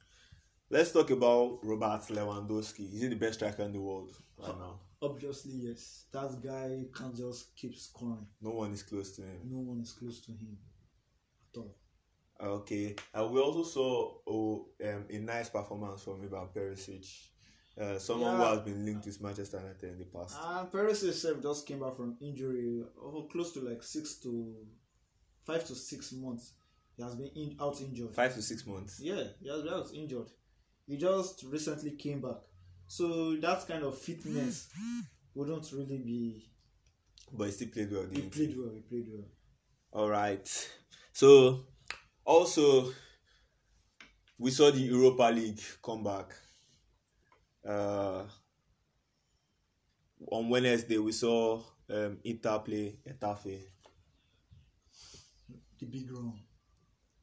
Let's 0.69 0.91
talk 0.91 1.09
about 1.11 1.59
Robert 1.63 2.01
Lewandowski. 2.09 2.93
Is 2.93 3.01
he 3.01 3.07
the 3.07 3.15
best 3.15 3.35
striker 3.35 3.63
in 3.63 3.71
the 3.71 3.79
world 3.79 4.15
right 4.37 4.57
now? 4.59 4.79
Obviously, 5.01 5.53
yes. 5.53 6.05
That 6.11 6.41
guy 6.43 6.85
can't 6.93 7.15
just 7.15 7.55
keep 7.55 7.75
scoring. 7.75 8.27
No 8.41 8.51
one 8.51 8.73
is 8.73 8.83
close 8.83 9.15
to 9.15 9.21
him. 9.21 9.39
No 9.45 9.59
one 9.59 9.79
is 9.79 9.93
close 9.93 10.19
to 10.21 10.31
him 10.31 10.57
at 11.53 11.59
all. 11.59 11.75
Okay, 12.39 12.95
and 13.13 13.31
we 13.31 13.39
also 13.39 13.63
saw 13.63 14.13
oh, 14.27 14.67
um, 14.83 15.05
a 15.09 15.17
nice 15.17 15.49
performance 15.49 16.03
from 16.03 16.21
Ivan 16.23 16.49
Perisic, 16.55 17.07
uh, 17.81 17.97
someone 17.97 18.35
who 18.35 18.43
has 18.43 18.59
been 18.59 18.85
linked 18.85 19.05
with 19.07 19.21
Manchester 19.21 19.57
United 19.57 19.91
in 19.91 19.97
the 19.97 20.05
past. 20.05 20.37
And 20.43 20.71
Perez 20.71 21.01
himself 21.01 21.41
just 21.41 21.65
came 21.65 21.79
back 21.79 21.95
from 21.95 22.15
injury, 22.21 22.83
oh, 23.01 23.27
close 23.31 23.53
to 23.53 23.61
like 23.61 23.81
six 23.81 24.19
to 24.19 24.55
five 25.45 25.65
to 25.65 25.73
six 25.73 26.13
months. 26.13 26.53
He 26.95 27.03
has 27.03 27.15
been 27.15 27.31
in, 27.35 27.55
out 27.59 27.81
injured. 27.81 28.13
Five 28.13 28.35
to 28.35 28.41
six 28.41 28.65
months. 28.67 28.99
Yeah, 29.01 29.23
he 29.41 29.49
has 29.49 29.61
been 29.61 29.73
out 29.73 29.89
injured. 29.93 30.29
He 30.87 30.97
just 30.97 31.43
recently 31.43 31.91
came 31.91 32.21
back. 32.21 32.37
So 32.87 33.35
that 33.37 33.67
kind 33.67 33.83
of 33.83 33.97
fitness 33.97 34.69
wouldn't 35.33 35.71
really 35.71 35.97
be. 35.97 36.49
But 37.31 37.45
he 37.47 37.51
still 37.51 37.67
played 37.69 37.91
well. 37.91 38.07
He 38.11 38.21
played 38.21 38.55
well. 38.57 38.71
He 38.73 38.81
played 38.81 39.07
well. 39.11 39.25
All 39.91 40.09
right. 40.09 40.47
So, 41.13 41.65
also, 42.27 42.91
we 44.37 44.51
saw 44.51 44.69
the 44.69 44.79
Europa 44.81 45.23
League 45.33 45.61
come 45.83 46.03
back. 46.03 46.33
Uh, 47.67 48.23
on 50.31 50.49
Wednesday, 50.49 50.97
we 50.97 51.11
saw 51.11 51.63
um, 51.89 52.17
Inter 52.23 52.59
play 52.59 52.97
Getafe. 53.07 53.59
The 55.79 55.85
big 55.85 56.11
round. 56.11 56.39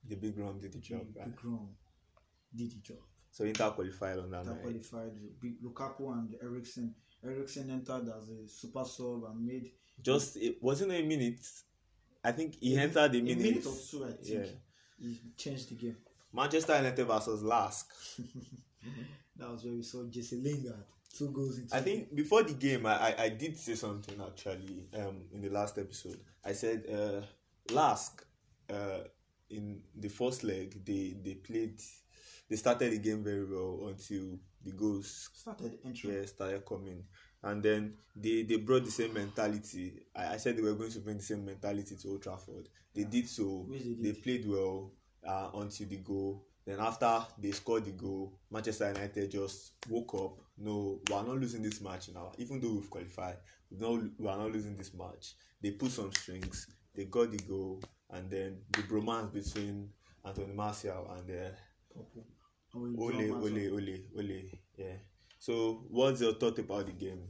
The 0.08 0.16
big 0.16 0.38
round 0.38 0.60
did 0.60 0.72
the 0.72 0.78
job. 0.78 1.00
the 1.12 1.20
Right? 1.20 1.28
big 1.30 1.44
round 1.44 1.68
did 2.54 2.70
the 2.72 2.76
job. 2.80 2.98
So 3.30 3.44
Inter 3.44 3.70
qualified 3.70 4.18
on 4.18 4.30
that 4.30 4.44
That 4.44 4.52
night. 4.54 4.62
qualified. 4.62 5.12
Big 5.40 5.62
Lukaku 5.62 6.12
and 6.12 6.34
Eriksen. 6.42 6.94
Eriksen 7.24 7.70
entered 7.70 8.08
as 8.16 8.28
a 8.28 8.46
super 8.46 8.84
sub 8.84 9.24
and 9.24 9.44
made 9.44 9.72
Just 10.02 10.36
it 10.36 10.62
wasn't 10.62 10.92
a 10.92 11.02
minute. 11.02 11.40
I 12.22 12.32
think 12.32 12.56
he 12.60 12.76
a- 12.76 12.80
entered 12.82 13.14
a 13.14 13.18
a 13.18 13.22
minute. 13.22 13.38
minute 13.42 13.66
or 13.66 13.74
two. 13.90 14.04
I 14.04 14.12
think 14.12 14.28
Yeah. 14.46 14.46
He 14.98 15.20
changed 15.36 15.70
the 15.70 15.74
game. 15.74 15.96
Manchester 16.32 16.76
United 16.76 17.04
versus 17.04 17.42
Lask. 17.42 17.90
That 19.36 19.50
was 19.50 19.64
where 19.64 19.74
we 19.74 19.82
saw 19.82 20.04
Jesse 20.04 20.36
Lingard 20.36 20.84
two 21.16 21.30
goals 21.30 21.58
into. 21.58 21.74
I 21.74 21.80
think 21.80 22.14
before 22.14 22.42
the 22.42 22.54
game, 22.54 22.86
I, 22.86 22.94
I, 23.08 23.22
I 23.24 23.28
did 23.30 23.56
say 23.56 23.74
something 23.74 24.20
actually 24.20 24.88
um, 24.96 25.22
in 25.32 25.40
the 25.40 25.48
last 25.48 25.78
episode. 25.78 26.18
I 26.44 26.52
said 26.52 26.84
uh, 26.92 27.72
Lask 27.72 28.24
uh, 28.70 29.04
in 29.50 29.80
the 29.96 30.08
first 30.08 30.44
leg 30.44 30.84
they 30.84 31.14
they 31.22 31.34
played 31.34 31.80
they 32.48 32.56
started 32.56 32.92
the 32.92 32.98
game 32.98 33.22
very 33.22 33.44
well 33.44 33.86
until 33.88 34.38
the 34.64 34.72
goals 34.72 35.30
started 35.34 35.78
entering. 35.84 36.14
yeah, 36.14 36.26
started 36.26 36.64
coming. 36.66 37.04
And 37.44 37.62
then 37.62 37.94
they, 38.16 38.42
they 38.42 38.56
brought 38.56 38.84
the 38.84 38.90
same 38.90 39.12
mentality. 39.12 39.92
I, 40.16 40.34
I 40.34 40.36
said 40.38 40.56
they 40.56 40.62
were 40.62 40.74
going 40.74 40.90
to 40.92 41.00
bring 41.00 41.18
the 41.18 41.22
same 41.22 41.44
mentality 41.44 41.94
to 41.94 42.08
Old 42.08 42.22
Trafford. 42.22 42.68
They 42.94 43.04
did 43.04 43.28
so. 43.28 43.66
They 43.70 43.78
They 44.00 44.12
played 44.12 44.48
well 44.48 44.92
uh, 45.26 45.50
until 45.54 45.88
the 45.88 45.96
goal. 45.98 46.46
Then 46.66 46.80
after 46.80 47.22
they 47.38 47.50
scored 47.50 47.84
the 47.84 47.90
goal, 47.90 48.38
Manchester 48.50 48.88
United 48.88 49.30
just 49.30 49.72
woke 49.88 50.14
up. 50.14 50.38
No, 50.56 51.00
we 51.06 51.14
are 51.14 51.22
not 51.24 51.38
losing 51.38 51.62
this 51.62 51.80
match 51.82 52.08
now. 52.14 52.32
Even 52.38 52.60
though 52.60 52.72
we've 52.72 52.88
qualified, 52.88 53.36
we 53.70 53.76
not 53.78 54.00
we 54.18 54.28
are 54.28 54.38
not 54.38 54.50
losing 54.52 54.76
this 54.76 54.94
match. 54.94 55.34
They 55.60 55.72
put 55.72 55.90
some 55.90 56.12
strings. 56.12 56.66
They 56.94 57.04
got 57.04 57.30
the 57.30 57.38
goal, 57.38 57.82
and 58.10 58.30
then 58.30 58.58
the 58.70 58.82
bromance 58.82 59.32
between 59.32 59.90
Anthony 60.24 60.54
Martial 60.54 61.10
and 61.18 61.30
uh, 61.30 61.50
Purple. 61.92 62.24
Ole. 62.74 63.30
Ole, 63.32 63.70
Ole, 63.72 63.98
Ole. 64.16 64.42
Yeah. 64.76 64.96
So, 65.38 65.84
what's 65.90 66.20
your 66.22 66.34
thought 66.34 66.58
about 66.58 66.86
the 66.86 66.92
game? 66.92 67.20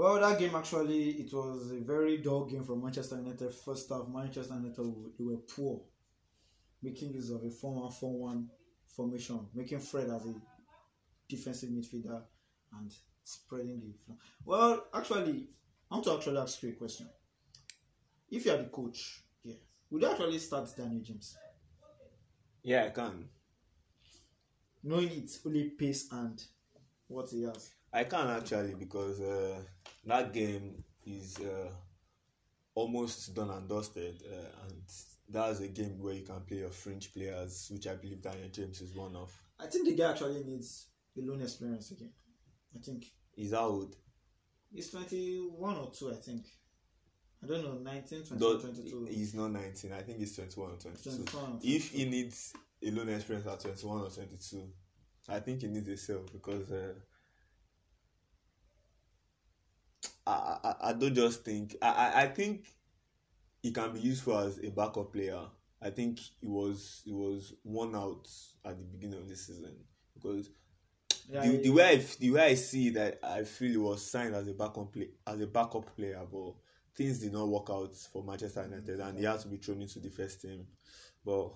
Well, 0.00 0.18
that 0.18 0.38
game 0.38 0.54
actually 0.54 1.10
it 1.20 1.30
was 1.30 1.72
a 1.72 1.80
very 1.80 2.16
dull 2.22 2.46
game 2.46 2.64
for 2.64 2.74
Manchester 2.74 3.16
United. 3.16 3.52
First 3.52 3.90
half, 3.90 4.08
Manchester 4.08 4.54
United 4.54 4.78
were- 4.78 5.10
they 5.18 5.24
were 5.24 5.36
poor, 5.54 5.84
making 6.80 7.12
use 7.12 7.28
of 7.28 7.44
a 7.44 7.50
4-1-4-1 7.50 8.48
formation, 8.86 9.46
making 9.52 9.80
Fred 9.80 10.08
as 10.08 10.24
a 10.24 10.34
defensive 11.28 11.68
midfielder 11.68 12.24
and 12.72 12.90
spreading 13.24 13.78
the. 13.78 13.92
fl- 13.92 14.18
Well, 14.46 14.86
actually, 14.94 15.50
I 15.90 15.94
want 15.96 16.04
to 16.06 16.14
actually 16.14 16.38
ask 16.38 16.62
you 16.62 16.70
a 16.70 16.76
question. 16.76 17.06
If 18.30 18.46
you 18.46 18.52
are 18.52 18.62
the 18.62 18.70
coach, 18.70 19.22
yeah, 19.42 19.56
would 19.90 20.00
you 20.00 20.08
actually 20.08 20.38
start 20.38 20.74
Daniel 20.74 21.02
James, 21.02 21.36
Yeah, 22.62 22.86
I 22.86 22.90
can. 22.90 23.28
knowing 24.82 25.10
it's 25.10 25.44
only 25.44 25.68
pace 25.70 26.10
and 26.10 26.42
what 27.06 27.28
he 27.28 27.42
has? 27.42 27.74
I 27.92 28.04
can't 28.04 28.30
actually 28.30 28.74
because 28.74 29.20
uh, 29.20 29.60
that 30.06 30.32
game 30.32 30.84
is 31.04 31.38
uh, 31.40 31.70
almost 32.74 33.34
done 33.34 33.50
and 33.50 33.68
dusted, 33.68 34.22
uh, 34.30 34.66
and 34.66 34.82
that's 35.28 35.60
a 35.60 35.68
game 35.68 35.98
where 36.00 36.14
you 36.14 36.24
can 36.24 36.40
play 36.42 36.58
your 36.58 36.70
fringe 36.70 37.12
players, 37.12 37.68
which 37.72 37.86
I 37.86 37.94
believe 37.94 38.22
Daniel 38.22 38.48
James 38.48 38.80
is 38.80 38.94
one 38.94 39.16
of. 39.16 39.32
I 39.58 39.66
think 39.66 39.86
the 39.86 39.94
guy 39.94 40.10
actually 40.10 40.44
needs 40.44 40.86
a 41.18 41.20
loan 41.20 41.42
experience 41.42 41.90
again. 41.90 42.12
I 42.74 42.78
think 42.78 43.06
He's 43.40 43.54
out. 43.54 43.94
He's 44.70 44.90
21 44.90 45.76
or 45.76 45.90
2, 45.90 46.10
I 46.10 46.14
think. 46.14 46.46
I 47.42 47.46
don't 47.46 47.64
know, 47.64 47.90
19, 47.90 48.24
20, 48.24 48.38
Though 48.38 48.58
22. 48.58 49.08
He's 49.10 49.34
not 49.34 49.50
19. 49.50 49.92
I 49.92 50.02
think 50.02 50.18
he's 50.18 50.36
21 50.36 50.72
or 50.72 50.76
22. 50.76 51.24
21 51.24 51.52
or 51.52 51.58
If 51.62 51.90
he 51.90 52.04
needs 52.04 52.52
a 52.82 52.90
loan 52.90 53.08
experience 53.08 53.46
at 53.46 53.60
21 53.60 54.00
or 54.02 54.10
22, 54.10 54.68
I 55.28 55.40
think 55.40 55.62
he 55.62 55.68
needs 55.68 55.88
a 55.88 55.96
sell 55.96 56.22
because 56.32 56.70
uh, 56.70 56.92
I, 60.30 60.58
I 60.64 60.90
I 60.90 60.92
don't 60.92 61.14
just 61.14 61.44
think 61.44 61.76
I, 61.82 61.88
I 61.88 62.22
I 62.22 62.26
think 62.28 62.66
he 63.62 63.72
can 63.72 63.92
be 63.92 64.00
useful 64.00 64.38
as 64.38 64.58
a 64.58 64.70
backup 64.70 65.12
player. 65.12 65.40
I 65.82 65.90
think 65.90 66.20
he 66.40 66.46
was 66.46 67.02
he 67.04 67.12
was 67.12 67.54
worn 67.64 67.94
out 67.94 68.28
at 68.64 68.76
the 68.78 68.84
beginning 68.84 69.20
of 69.20 69.28
the 69.28 69.36
season 69.36 69.76
because 70.14 70.50
Yeah, 71.30 71.46
the, 71.46 71.52
yeah, 71.52 71.60
the 71.62 71.70
way 71.70 71.84
I, 71.84 72.04
the 72.18 72.30
way 72.30 72.42
I 72.42 72.54
see 72.54 72.90
that 72.90 73.18
I 73.22 73.44
feel 73.44 73.70
he 73.70 73.76
was 73.76 74.08
signed 74.08 74.34
as 74.34 74.48
a 74.48 74.54
backup 74.54 74.92
play 74.92 75.08
as 75.26 75.40
a 75.40 75.46
backup 75.46 75.96
player, 75.96 76.20
but 76.30 76.54
things 76.94 77.18
did 77.18 77.32
not 77.32 77.48
work 77.48 77.68
out 77.70 77.94
for 78.12 78.22
Manchester 78.22 78.60
mm-hmm. 78.60 78.72
United, 78.72 79.00
and 79.00 79.18
he 79.18 79.24
had 79.24 79.40
to 79.40 79.48
be 79.48 79.56
thrown 79.56 79.82
into 79.82 80.00
the 80.00 80.10
first 80.10 80.42
team. 80.42 80.66
But 81.24 81.50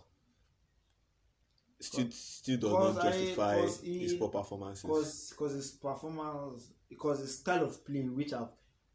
still, 1.80 2.10
still 2.10 2.58
does 2.58 2.94
not 2.94 3.04
justify 3.04 3.60
cause 3.60 3.80
he- 3.82 4.00
his 4.00 4.14
poor 4.14 4.28
performances. 4.28 4.84
because 4.84 5.30
because 5.30 5.52
his 5.52 5.70
performance 5.72 6.70
because 6.88 7.20
his 7.20 7.38
style 7.38 7.64
of 7.64 7.84
playing, 7.84 8.14
which 8.14 8.32
I've 8.32 8.48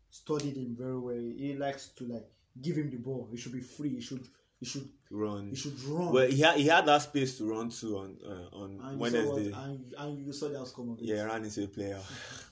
studied 0.09 0.57
him 0.57 0.75
very 0.77 0.99
well 0.99 1.15
he 1.37 1.55
likes 1.55 1.89
to 1.89 2.05
like 2.05 2.27
give 2.61 2.75
him 2.77 2.89
the 2.89 2.97
ball 2.97 3.27
he 3.31 3.37
should 3.37 3.53
be 3.53 3.61
free 3.61 3.95
he 3.95 4.01
should 4.01 4.25
he 4.59 4.65
should 4.65 4.87
Run 5.11 5.49
he 5.49 5.55
should 5.55 5.79
run 5.85 6.13
well, 6.13 6.27
he 6.27 6.41
had 6.41 6.57
he 6.57 6.67
had 6.67 6.85
that 6.85 7.01
space 7.01 7.37
to 7.39 7.49
run 7.49 7.69
to 7.69 7.97
on 7.97 8.17
uh, 8.25 8.55
on 8.55 8.79
and 8.83 9.11
saw 9.11 9.25
what, 9.25 9.35
Wednesday. 9.35 9.51
and, 9.55 9.93
and 9.97 10.25
you 10.25 10.33
saw 10.33 10.49
the 10.49 10.59
outcome 10.59 10.89
of 10.91 10.99
it 10.99 11.05
Yeah, 11.05 11.23
ran 11.23 11.43
into 11.43 11.63
a 11.63 11.67
player. 11.67 11.99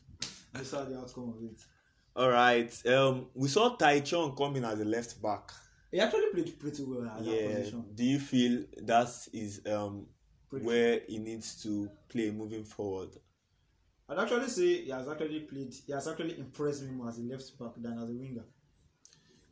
you 0.58 0.64
saw 0.64 0.84
the 0.86 0.98
outcome 0.98 1.34
of 1.38 1.44
it 1.44 1.60
All 2.16 2.30
right. 2.30 2.72
Um, 2.88 3.28
we 3.36 3.48
saw 3.48 3.76
Tai 3.76 4.00
Chong 4.00 4.36
coming 4.36 4.64
as 4.64 4.80
a 4.80 4.86
left 4.86 5.22
back. 5.22 5.52
he 5.92 6.00
actually 6.00 6.32
played 6.34 6.60
pretty 6.60 6.84
well 6.84 7.08
at 7.08 7.24
that 7.24 7.26
Yeah. 7.26 7.48
position 7.48 7.86
Do 7.94 8.04
you 8.04 8.20
feel 8.20 8.64
that 8.84 9.10
is 9.34 9.62
um 9.68 10.08
pretty 10.50 10.66
where 10.66 11.02
he 11.08 11.20
needs 11.20 11.62
to 11.64 11.90
play 12.10 12.32
moving 12.32 12.64
forward? 12.64 13.10
I'd 14.10 14.20
actually 14.20 14.48
say 14.48 14.84
he 14.84 14.90
has 14.90 15.08
actually 15.08 15.42
played 15.42 15.74
he 15.86 15.92
has 15.94 16.08
actually 16.08 16.40
impressed 16.40 16.84
me 16.84 16.92
more 16.92 17.10
as 17.10 17.18
a 17.20 17.22
left 17.22 17.58
back 17.60 17.72
than 17.78 18.00
as 18.00 18.10
a 18.10 18.14
winger 18.14 18.46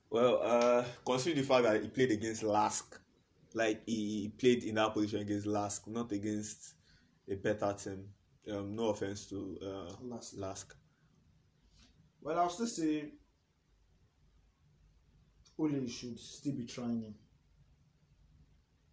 Well, 0.10 0.40
uh, 0.44 0.86
considering 1.06 1.42
the 1.42 1.48
fact 1.48 1.64
that 1.64 1.82
he 1.82 1.90
played 1.90 2.12
against 2.12 2.44
Lask, 2.44 3.00
like 3.54 3.82
he 3.86 4.32
played 4.38 4.64
in 4.64 4.76
that 4.76 4.94
position 4.94 5.20
against 5.22 5.46
Lask, 5.46 5.86
not 5.88 6.12
against 6.12 6.76
a 7.30 7.36
better 7.36 7.74
team. 7.74 8.08
Um, 8.52 8.76
no 8.76 8.90
offense 8.90 9.26
to 9.28 9.58
uh, 9.62 9.94
Lask. 10.04 10.34
Lask. 10.38 10.76
Well, 12.22 12.40
I'll 12.40 12.50
still 12.50 12.68
say 12.68 13.12
Ole 15.58 15.88
should 15.88 16.20
still 16.20 16.54
be 16.54 16.66
trying 16.66 17.02
him. 17.02 17.16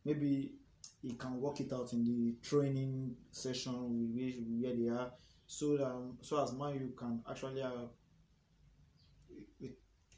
Maybe 0.05 0.55
he 1.03 1.13
can 1.15 1.41
work 1.41 1.61
it 1.61 1.73
out 1.73 1.93
in 1.93 2.05
the 2.05 2.37
training 2.43 3.17
session 3.31 3.73
where, 4.15 4.31
where 4.61 4.77
they 4.77 4.89
are, 4.89 5.13
so 5.47 5.77
that 5.77 5.93
so 6.23 6.43
as 6.43 6.53
Man 6.53 6.75
U 6.75 6.93
can 6.97 7.23
actually 7.29 7.61
have. 7.63 7.89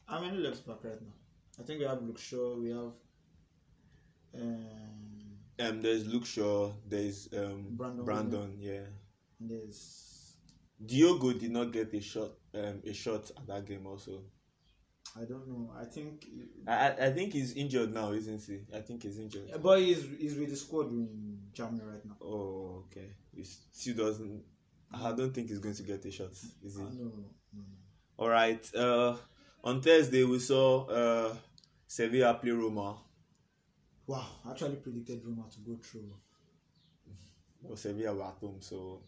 How 0.06 0.20
many 0.20 0.37
left 0.38 0.66
back 0.66 0.84
right 0.84 1.00
now? 1.00 1.14
I 1.58 1.62
think 1.62 1.80
we 1.80 1.87
have 1.87 2.02
Luke 2.02 2.18
Shaw, 2.18 2.56
we 2.56 2.68
have 2.70 2.92
um, 4.34 5.38
Um, 5.60 5.80
there's 5.82 6.06
Luke 6.06 6.26
Shaw, 6.26 6.72
there's 6.87 7.28
um, 7.37 7.68
Brandon 7.70 8.04
Brandon, 8.04 8.56
yeah. 8.60 8.87
and 9.40 9.50
there's 9.50 10.34
Diogo 10.84 11.32
did 11.32 11.52
not 11.52 11.72
get 11.72 11.94
a 11.94 12.00
shot, 12.00 12.32
um, 12.54 12.82
a 12.84 12.92
shot 12.92 13.30
at 13.37 13.46
that 13.46 13.64
game 13.66 13.87
also. 13.87 14.22
I 15.16 15.24
don't 15.24 15.46
know. 15.48 15.72
I 15.80 15.84
think, 15.84 16.26
I, 16.66 16.88
I- 16.88 17.06
I 17.06 17.12
think 17.12 17.32
he's 17.32 17.52
injured 17.54 17.94
now, 17.94 18.12
isn't 18.12 18.42
he? 18.42 18.62
I 18.76 18.80
think 18.80 19.04
he's 19.04 19.18
injured. 19.18 19.50
but 19.62 19.78
he's 19.80 20.04
he's 20.18 20.34
with 20.37 20.50
the 20.50 20.56
squad 20.56 20.90
in 20.90 21.38
Germany 21.52 21.82
right 21.84 22.04
now. 22.04 22.16
Oh, 22.20 22.84
okay. 22.90 23.10
He 23.32 23.44
still 23.44 23.94
doesn't. 23.96 24.42
I 25.02 25.12
don't 25.12 25.33
think 25.35 25.48
he's 25.48 25.59
going 25.59 25.74
to 25.74 25.83
get 25.83 26.04
a 26.04 26.11
shot. 26.11 26.30
Is 26.33 26.76
he? 26.76 26.83
Uh, 26.83 26.85
no, 26.92 27.04
no, 27.04 27.24
no. 27.54 27.62
All 28.16 28.28
right. 28.28 28.74
Uh, 28.74 29.16
on 29.62 29.80
Thursday 29.80 30.24
we 30.24 30.38
saw 30.38 30.87
uh, 30.87 31.35
Sevilla 31.87 32.35
play 32.35 32.50
Roma. 32.50 32.96
Wow, 34.07 34.26
I 34.46 34.50
actually 34.50 34.76
predicted 34.76 35.22
Roma 35.24 35.44
to 35.50 35.61
go 35.61 35.76
through. 35.83 36.12
Well, 37.62 37.76
Sevilla 37.76 38.14
were 38.14 38.24
at 38.24 38.35
home, 38.40 38.57
so 38.61 39.00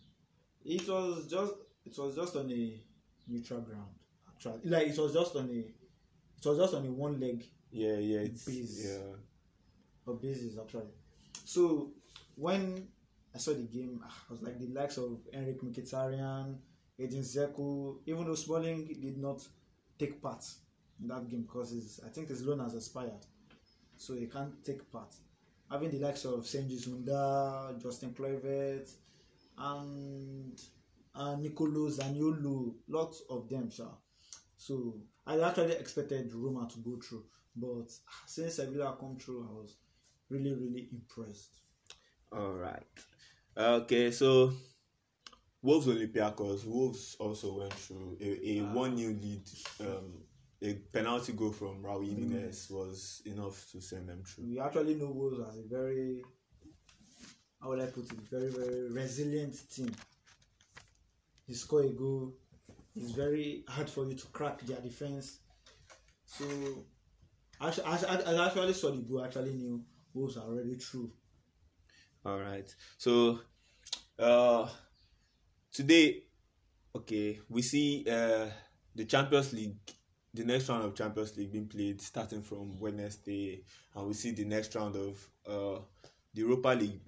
It 0.64 0.88
was 0.88 1.26
just 1.30 1.52
it 1.84 1.96
was 1.98 2.16
just 2.16 2.36
on 2.36 2.50
a 2.50 2.80
neutral 3.28 3.60
ground. 3.60 3.90
Actually, 4.28 4.60
like 4.64 4.88
it 4.88 4.98
was 4.98 5.12
just 5.12 5.36
on 5.36 5.48
a 5.50 5.58
it 5.58 6.44
was 6.44 6.58
just 6.58 6.74
on 6.74 6.86
a 6.86 6.90
one 6.90 7.20
leg 7.20 7.44
yeah, 7.70 7.96
yeah, 7.98 8.20
it's 8.20 8.44
Base. 8.44 8.86
yeah. 8.86 10.12
A 10.12 10.14
basis 10.16 10.56
actually. 10.58 10.86
So 11.44 11.90
when 12.36 12.88
I 13.36 13.38
saw 13.38 13.52
the 13.52 13.64
game, 13.64 14.00
ah, 14.02 14.24
I 14.30 14.32
was 14.32 14.40
like 14.40 14.58
the 14.58 14.68
likes 14.68 14.96
of 14.96 15.18
Henrikh 15.30 15.62
Mkhitaryan, 15.62 16.56
Edin 16.98 17.20
Dzeko, 17.20 17.98
even 18.06 18.24
though 18.24 18.34
Smalling 18.34 18.86
did 18.86 19.18
not 19.18 19.46
take 19.98 20.22
part 20.22 20.42
in 20.98 21.08
that 21.08 21.28
game 21.28 21.42
because 21.42 21.72
his, 21.72 22.00
I 22.02 22.08
think 22.08 22.28
his 22.30 22.42
loan 22.46 22.60
has 22.60 22.74
expired, 22.74 23.26
so 23.98 24.14
he 24.14 24.24
can't 24.24 24.64
take 24.64 24.90
part. 24.90 25.14
Having 25.70 25.90
the 25.90 25.98
likes 25.98 26.24
of 26.24 26.44
Cengiz 26.44 26.88
Ünder, 26.88 27.78
Justin 27.82 28.14
Kluivert, 28.14 28.90
and 29.58 30.58
and 31.14 31.42
Nicolo 31.42 31.90
Zaniolo, 31.90 32.72
lots 32.88 33.22
of 33.28 33.50
them, 33.50 33.70
sha. 33.70 33.84
So 34.56 34.94
I 35.26 35.38
actually 35.38 35.72
expected 35.72 36.32
Roma 36.32 36.66
to 36.72 36.78
go 36.78 36.98
through, 37.06 37.24
but 37.54 37.92
ah, 38.08 38.22
since 38.24 38.54
Sevilla 38.54 38.96
come 38.98 39.18
through, 39.18 39.46
I 39.46 39.52
was 39.52 39.76
really 40.30 40.54
really 40.54 40.88
impressed. 40.90 41.58
All 42.32 42.52
right. 42.52 42.82
Okay, 43.56 44.10
so 44.10 44.52
Wolves 45.62 45.86
Olympiacos. 45.86 46.66
Wolves 46.66 47.16
also 47.18 47.58
went 47.58 47.72
through 47.72 48.18
a, 48.20 48.50
a 48.50 48.60
Ah. 48.60 48.72
one 48.74 48.94
new 48.94 49.08
lead. 49.14 49.48
Um, 49.80 50.22
a 50.62 50.74
penalty 50.92 51.32
goal 51.32 51.52
from 51.52 51.82
Raul 51.82 52.06
Jimenez 52.06 52.68
was 52.70 53.22
enough 53.26 53.66
to 53.72 53.80
send 53.80 54.08
them 54.08 54.22
through. 54.24 54.44
We 54.46 54.58
actually 54.60 54.94
know 54.94 55.10
Wolves 55.10 55.38
as 55.48 55.58
a 55.58 55.62
very, 55.68 56.22
how 57.60 57.68
would 57.70 57.80
I 57.80 57.86
put 57.86 58.04
it, 58.10 58.18
very 58.30 58.48
very 58.50 58.90
resilient 58.90 59.54
team. 59.70 59.90
You 61.46 61.54
score 61.54 61.82
a 61.82 61.88
goal, 61.90 62.34
it's 62.94 63.12
very 63.12 63.64
hard 63.68 63.88
for 63.88 64.06
you 64.06 64.14
to 64.14 64.26
crack 64.28 64.60
their 64.62 64.80
defense. 64.80 65.38
So, 66.24 66.44
actually, 67.60 67.84
I, 67.84 67.96
I 68.32 68.46
actually 68.46 68.72
saw 68.72 68.90
the 68.90 69.02
goal. 69.02 69.24
Actually, 69.24 69.52
knew 69.52 69.82
Wolves 70.12 70.36
are 70.36 70.46
already 70.48 70.74
through. 70.74 71.12
All 72.26 72.40
right. 72.40 72.74
So, 72.98 73.38
uh, 74.18 74.68
today, 75.72 76.24
okay, 76.92 77.38
we 77.48 77.62
see 77.62 78.04
uh, 78.10 78.46
the 78.96 79.04
Champions 79.04 79.52
League, 79.52 79.76
the 80.34 80.42
next 80.44 80.68
round 80.68 80.84
of 80.84 80.96
Champions 80.96 81.36
League 81.36 81.52
being 81.52 81.68
played 81.68 82.02
starting 82.02 82.42
from 82.42 82.80
Wednesday, 82.80 83.62
and 83.94 84.08
we 84.08 84.14
see 84.14 84.32
the 84.32 84.44
next 84.44 84.74
round 84.74 84.96
of 84.96 85.28
uh, 85.46 85.80
the 86.34 86.40
Europa 86.40 86.70
League 86.70 87.00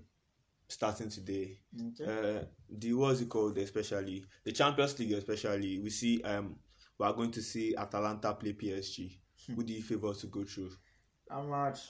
starting 0.69 1.09
today. 1.09 1.59
Okay. 2.01 2.39
Uh, 2.39 2.45
the 2.71 2.93
what's 2.93 3.21
it 3.21 3.29
called, 3.29 3.59
especially 3.59 4.25
the 4.45 4.53
Champions 4.53 4.97
League, 5.01 5.15
especially 5.15 5.81
we 5.81 5.91
see 5.91 6.23
um 6.23 6.55
we 6.97 7.05
are 7.05 7.13
going 7.13 7.33
to 7.33 7.43
see 7.43 7.75
Atalanta 7.75 8.35
play 8.35 8.53
PSG. 8.53 9.19
Who 9.49 9.65
do 9.65 9.73
you 9.73 9.83
favor 9.83 10.15
to 10.15 10.27
go 10.29 10.45
through? 10.45 10.71
How 11.29 11.43
much? 11.43 11.81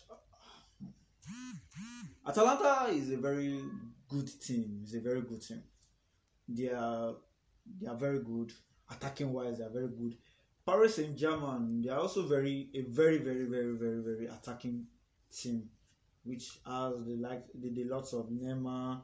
Atalanta 2.28 2.92
is 2.92 3.10
a 3.10 3.16
very 3.16 3.58
good 4.06 4.28
team. 4.40 4.80
It's 4.82 4.94
a 4.94 5.00
very 5.00 5.22
good 5.22 5.40
team. 5.40 5.62
They 6.46 6.68
are 6.68 7.14
they 7.80 7.88
are 7.88 7.96
very 7.96 8.20
good 8.20 8.52
attacking 8.90 9.32
wise. 9.32 9.56
They 9.58 9.64
are 9.64 9.70
very 9.70 9.88
good. 9.88 10.14
Paris 10.66 10.96
Saint 10.96 11.16
Germain. 11.16 11.80
They 11.80 11.88
are 11.88 12.00
also 12.00 12.26
very 12.26 12.68
a 12.74 12.82
very 12.82 13.16
very 13.16 13.44
very 13.44 13.74
very 13.76 14.02
very 14.02 14.26
attacking 14.26 14.86
team, 15.34 15.70
which 16.24 16.58
has 16.66 17.02
the 17.06 17.16
like 17.16 17.46
the, 17.54 17.70
the 17.70 17.84
lots 17.84 18.12
of 18.12 18.26
Neymar, 18.28 19.00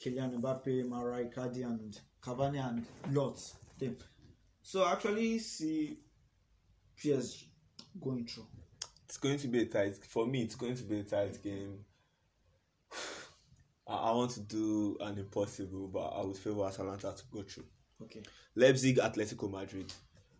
Kylian 0.00 0.40
Mbappe, 0.40 0.88
Mauro 0.88 1.24
Icardi, 1.24 1.64
and 1.64 1.96
Cavani 2.20 2.58
and 2.58 2.84
lots 3.14 3.54
them. 3.78 3.96
So 4.62 4.84
actually 4.84 5.38
see 5.38 5.98
PSG 6.98 7.44
going 8.00 8.26
through. 8.26 8.46
It's 9.04 9.18
going 9.18 9.38
to 9.38 9.46
be 9.46 9.62
a 9.62 9.66
tight 9.66 9.96
for 10.04 10.26
me. 10.26 10.42
It's 10.42 10.56
going 10.56 10.74
to 10.74 10.82
be 10.82 10.98
a 10.98 11.04
tight 11.04 11.40
game. 11.40 11.84
I, 13.86 13.94
I 13.94 14.12
want 14.12 14.30
to 14.32 14.40
do 14.40 14.96
an 15.00 15.18
impossible, 15.18 15.88
but 15.88 16.08
I 16.08 16.24
would 16.24 16.36
favor 16.36 16.64
Atalanta 16.66 17.12
to 17.16 17.22
go 17.30 17.42
through. 17.42 17.66
Okay. 18.02 18.22
Leipzig, 18.56 18.98
Atletico 18.98 19.50
Madrid. 19.50 19.92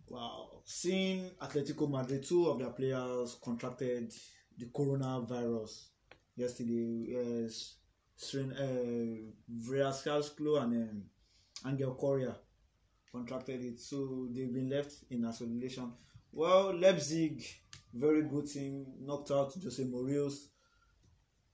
Wow. 0.09 0.62
Seeing 0.64 1.30
Atletico 1.40 1.90
Madrid, 1.90 2.24
two 2.24 2.48
of 2.48 2.59
their 2.59 2.70
players 2.70 3.37
contracted 3.42 4.12
the 4.59 4.66
coronavirus 4.66 5.87
yesterday. 6.37 7.07
Yes, 7.09 7.76
Sren, 8.18 8.52
uh, 8.52 9.33
Vrsaljko 9.68 10.62
and 10.62 10.74
um, 10.74 11.02
Angel 11.66 11.94
Correa 11.94 12.37
contracted 13.11 13.62
it. 13.62 13.80
So 13.80 14.28
they've 14.30 14.52
been 14.52 14.70
left 14.70 14.92
in 15.11 15.24
isolation. 15.24 15.92
Well, 16.33 16.74
Leipzig, 16.74 17.42
very 17.92 18.22
good 18.22 18.46
team, 18.46 18.87
knocked 19.00 19.30
out 19.30 19.54
Jose 19.62 19.83
Mourinho's 19.85 20.48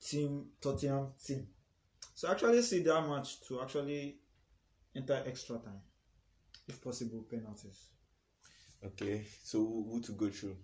team, 0.00 0.46
Tottenham 0.60 1.08
team. 1.24 1.46
So 2.14 2.28
I 2.28 2.32
actually 2.32 2.62
see 2.62 2.82
that 2.82 3.06
match 3.06 3.40
to 3.48 3.60
actually 3.60 4.18
enter 4.94 5.22
extra 5.26 5.58
time, 5.58 5.80
if 6.68 6.82
possible, 6.82 7.24
penalties. 7.30 7.90
Okay, 8.84 9.26
so 9.42 9.58
who 9.58 10.00
to 10.00 10.12
go 10.12 10.28
through? 10.28 10.56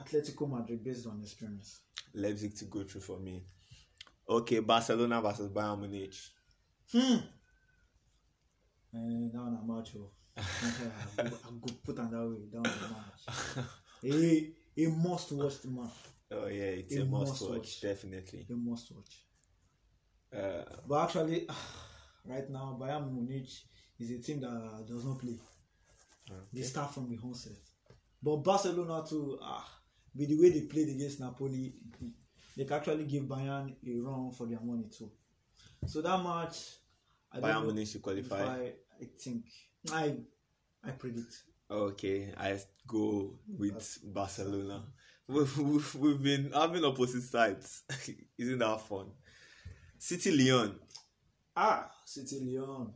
Atletico 0.00 0.48
Madrid 0.50 0.82
based 0.82 1.06
on 1.06 1.20
experience. 1.22 1.80
Leipzig 2.14 2.56
to 2.56 2.64
go 2.64 2.82
through 2.82 3.02
for 3.02 3.18
me. 3.18 3.44
Okay, 4.28 4.60
Barcelona 4.60 5.20
versus 5.20 5.48
Bayern 5.48 5.80
Munich. 5.80 6.14
Hmm. 6.92 7.16
And 8.92 9.32
that 9.32 9.38
one 9.38 9.58
a 9.60 9.72
match. 9.72 9.90
Oh. 9.96 10.10
I 11.18 11.22
go, 11.22 11.72
put 11.84 11.98
on 11.98 12.10
that 12.10 12.28
way. 12.28 12.46
That 12.52 12.60
one 12.60 12.70
a 12.70 13.60
match. 13.60 13.66
A, 14.02 14.50
a 14.78 14.88
must 14.88 15.32
watch 15.32 15.60
the 15.60 15.68
match. 15.68 15.90
Oh 16.32 16.46
yeah, 16.46 16.62
it's 16.80 16.94
A 16.96 17.02
a, 17.02 17.04
must, 17.04 17.42
watch, 17.42 17.50
watch. 17.50 17.80
definitely. 17.80 18.46
A 18.50 18.54
must 18.54 18.92
watch. 18.94 19.24
Uh, 20.34 20.64
But 20.86 21.04
actually, 21.04 21.48
right 22.24 22.48
now, 22.50 22.76
Bayern 22.80 23.10
Munich 23.12 23.48
is 23.98 24.10
a 24.10 24.18
team 24.18 24.40
that 24.40 24.84
does 24.88 25.04
not 25.04 25.18
play. 25.18 25.38
They 26.52 26.62
start 26.62 26.94
from 26.94 27.08
the 27.08 27.16
home 27.16 27.34
set. 27.34 27.56
But 28.22 28.36
Barcelona 28.36 29.04
too, 29.08 29.38
ah, 29.42 29.68
with 30.14 30.28
the 30.28 30.38
way 30.40 30.50
they 30.50 30.62
played 30.66 30.88
against 30.90 31.18
Napoli, 31.20 31.74
they 32.56 32.64
can 32.64 32.76
actually 32.76 33.04
give 33.04 33.24
Bayern 33.24 33.74
a 33.84 33.98
run 34.00 34.30
for 34.30 34.46
their 34.46 34.60
money 34.60 34.84
too. 34.96 35.10
So 35.86 36.00
that 36.02 36.22
match, 36.22 36.76
I 37.32 37.40
Bayern 37.40 37.64
Munich 37.64 37.90
to 37.92 37.98
qualify. 37.98 38.44
I, 38.44 38.72
I 39.00 39.04
think 39.18 39.46
I, 39.92 40.16
I 40.84 40.90
predict. 40.92 41.42
Okay, 41.68 42.32
I 42.36 42.58
go 42.86 43.38
with 43.48 43.98
Barcelona. 44.04 44.84
We've, 45.30 45.94
we've, 45.94 46.22
been 46.22 46.50
having 46.52 46.84
opposite 46.84 47.22
sides. 47.22 47.82
Isn't 48.38 48.58
that 48.58 48.80
fun? 48.80 49.06
City 49.96 50.32
Lyon. 50.32 50.74
Ah, 51.56 51.88
City 52.04 52.40
Lyon. 52.40 52.92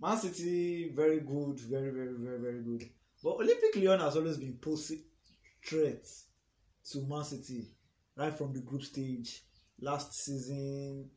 Man 0.00 0.16
City, 0.16 0.90
very 0.94 1.20
good, 1.20 1.60
very, 1.60 1.90
very, 1.90 2.14
very, 2.14 2.40
very 2.40 2.62
good. 2.62 2.88
But 3.22 3.38
Olympique 3.40 3.84
Lyon 3.84 4.00
has 4.00 4.16
always 4.16 4.38
been 4.38 4.54
posing 4.54 5.02
threats 5.62 6.24
to 6.90 7.02
Man 7.06 7.24
City 7.24 7.66
right 8.16 8.32
from 8.32 8.54
the 8.54 8.60
group 8.60 8.82
stage 8.82 9.42
last 9.78 10.14
season 10.14 11.10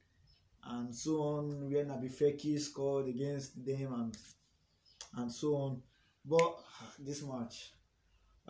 and 0.65 0.93
so 0.93 1.11
on, 1.21 1.71
where 1.71 1.85
Nabil 1.85 2.11
Fekir 2.11 2.59
scored 2.59 3.07
against 3.07 3.65
them 3.65 3.93
and 3.93 4.17
and 5.15 5.31
so 5.31 5.55
on. 5.55 5.81
But 6.25 6.59
this 6.99 7.23
match 7.23 7.71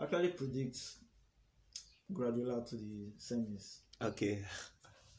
actually 0.01 0.29
predicts 0.29 0.97
Guardiola 2.13 2.63
to 2.65 2.75
the 2.75 3.13
semis. 3.19 3.79
Okay, 4.01 4.43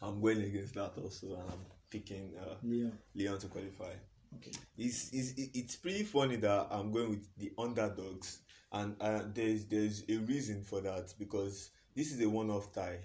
I'm 0.02 0.20
going 0.20 0.42
against 0.42 0.74
that 0.74 0.92
also, 1.02 1.34
and 1.34 1.50
I'm 1.50 1.66
picking 1.90 2.32
uh, 2.40 2.54
Lyon. 2.62 2.98
Lyon 3.14 3.38
to 3.38 3.46
qualify. 3.48 3.92
Okay. 4.36 4.52
It's, 4.76 5.10
it's 5.12 5.32
it's 5.54 5.76
pretty 5.76 6.02
funny 6.02 6.36
that 6.36 6.68
I'm 6.70 6.92
going 6.92 7.10
with 7.10 7.36
the 7.36 7.52
underdogs, 7.58 8.40
and 8.72 8.94
uh, 9.00 9.22
there's 9.32 9.66
there's 9.66 10.04
a 10.08 10.16
reason 10.16 10.62
for 10.62 10.80
that 10.82 11.14
because 11.18 11.70
this 11.94 12.12
is 12.12 12.20
a 12.20 12.28
one-off 12.28 12.72
tie. 12.72 12.98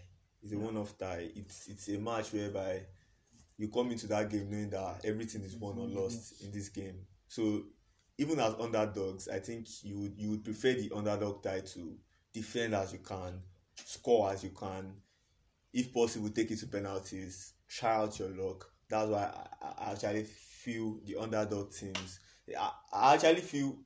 It's 0.44 0.54
a 0.54 0.58
one-off 0.58 0.98
tie. 0.98 1.30
It's 1.36 1.68
it's 1.68 1.88
a 1.90 1.98
match 1.98 2.34
whereby 2.34 2.82
you 3.58 3.70
come 3.70 3.92
into 3.92 4.08
that 4.08 4.30
game 4.30 4.50
knowing 4.50 4.72
that 4.72 5.02
everything 5.06 5.44
is 5.44 5.56
won 5.56 5.78
or 5.78 5.88
lost 5.88 6.44
in 6.44 6.52
this 6.52 6.70
game. 6.70 7.06
So 7.28 7.64
even 8.22 8.40
as 8.40 8.54
underdogs, 8.60 9.28
I 9.28 9.40
think 9.40 9.68
you 9.84 9.98
would 10.00 10.14
you 10.16 10.30
would 10.30 10.44
prefer 10.44 10.74
the 10.74 10.92
underdog 10.96 11.42
tie 11.42 11.62
to 11.62 11.98
defend 12.32 12.76
as 12.76 12.94
you 12.94 13.00
can, 13.00 13.42
score 13.84 14.32
as 14.32 14.44
you 14.44 14.52
can, 14.52 14.94
if 15.74 15.92
possible, 15.92 16.30
take 16.30 16.52
it 16.52 16.60
to 16.60 16.68
penalties, 16.68 17.54
try 17.68 17.96
out 17.96 18.20
your 18.20 18.30
luck. 18.30 18.70
That's 18.88 19.10
why 19.10 19.32
I, 19.60 19.86
I 19.86 19.92
actually 19.94 20.24
feel 20.24 21.00
the 21.04 21.16
underdog 21.20 21.74
teams. 21.74 22.20
I, 22.56 22.72
I 22.94 23.14
actually 23.16 23.42
feel 23.42 23.78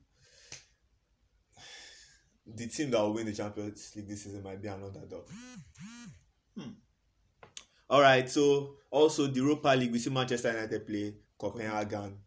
the 2.46 2.66
team 2.66 2.90
that 2.90 3.00
will 3.00 3.14
win 3.14 3.24
the 3.24 3.32
Champions 3.32 3.90
League 3.96 4.06
this 4.06 4.24
season 4.24 4.42
might 4.42 4.60
be 4.60 4.68
an 4.68 4.82
underdog. 4.84 5.26
Hmm. 6.58 6.70
All 7.88 8.02
right, 8.02 8.28
so 8.28 8.74
also 8.90 9.28
the 9.28 9.36
Europa 9.36 9.68
League, 9.68 9.92
we 9.92 9.98
see 9.98 10.10
Manchester 10.10 10.52
United 10.52 10.86
play 10.86 11.14
Copenhagen. 11.38 12.18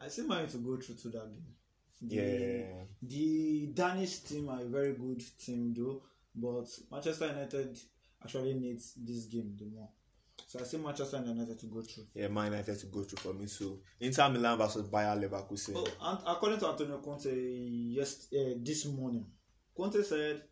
I 0.00 0.08
see 0.08 0.22
Man 0.22 0.46
to 0.48 0.58
go 0.58 0.76
through 0.76 0.96
to 0.96 1.08
that 1.10 1.32
game. 1.32 1.54
The, 2.00 2.14
Yeah. 2.16 2.84
The 3.02 3.66
Danish 3.74 4.20
team 4.20 4.48
are 4.48 4.60
a 4.62 4.64
very 4.68 4.92
good 4.94 5.22
team 5.38 5.74
though, 5.76 6.02
but 6.34 6.66
Manchester 6.90 7.26
United 7.28 7.76
actually 8.22 8.54
needs 8.54 8.94
this 8.96 9.24
game 9.26 9.56
the 9.58 9.64
more. 9.66 9.88
So 10.46 10.60
I 10.60 10.62
see 10.62 10.76
Manchester 10.78 11.18
United 11.26 11.58
to 11.58 11.66
go 11.66 11.82
through. 11.82 12.06
Yeah, 12.14 12.28
Man 12.28 12.46
United 12.52 12.78
to 12.78 12.86
go 12.86 13.02
through 13.02 13.18
for 13.18 13.34
me. 13.36 13.46
So 13.46 13.80
Inter 14.00 14.28
Milan 14.30 14.56
versus 14.58 14.86
Bayer 14.86 15.16
Leverkusen. 15.16 15.72
Oh, 15.76 15.86
and 16.00 16.18
according 16.26 16.60
to 16.60 16.68
Antonio 16.68 16.98
Conte, 16.98 17.28
yes, 17.34 18.28
uh, 18.32 18.54
this 18.62 18.86
morning, 18.86 19.26
Conte 19.76 20.02
said 20.02 20.42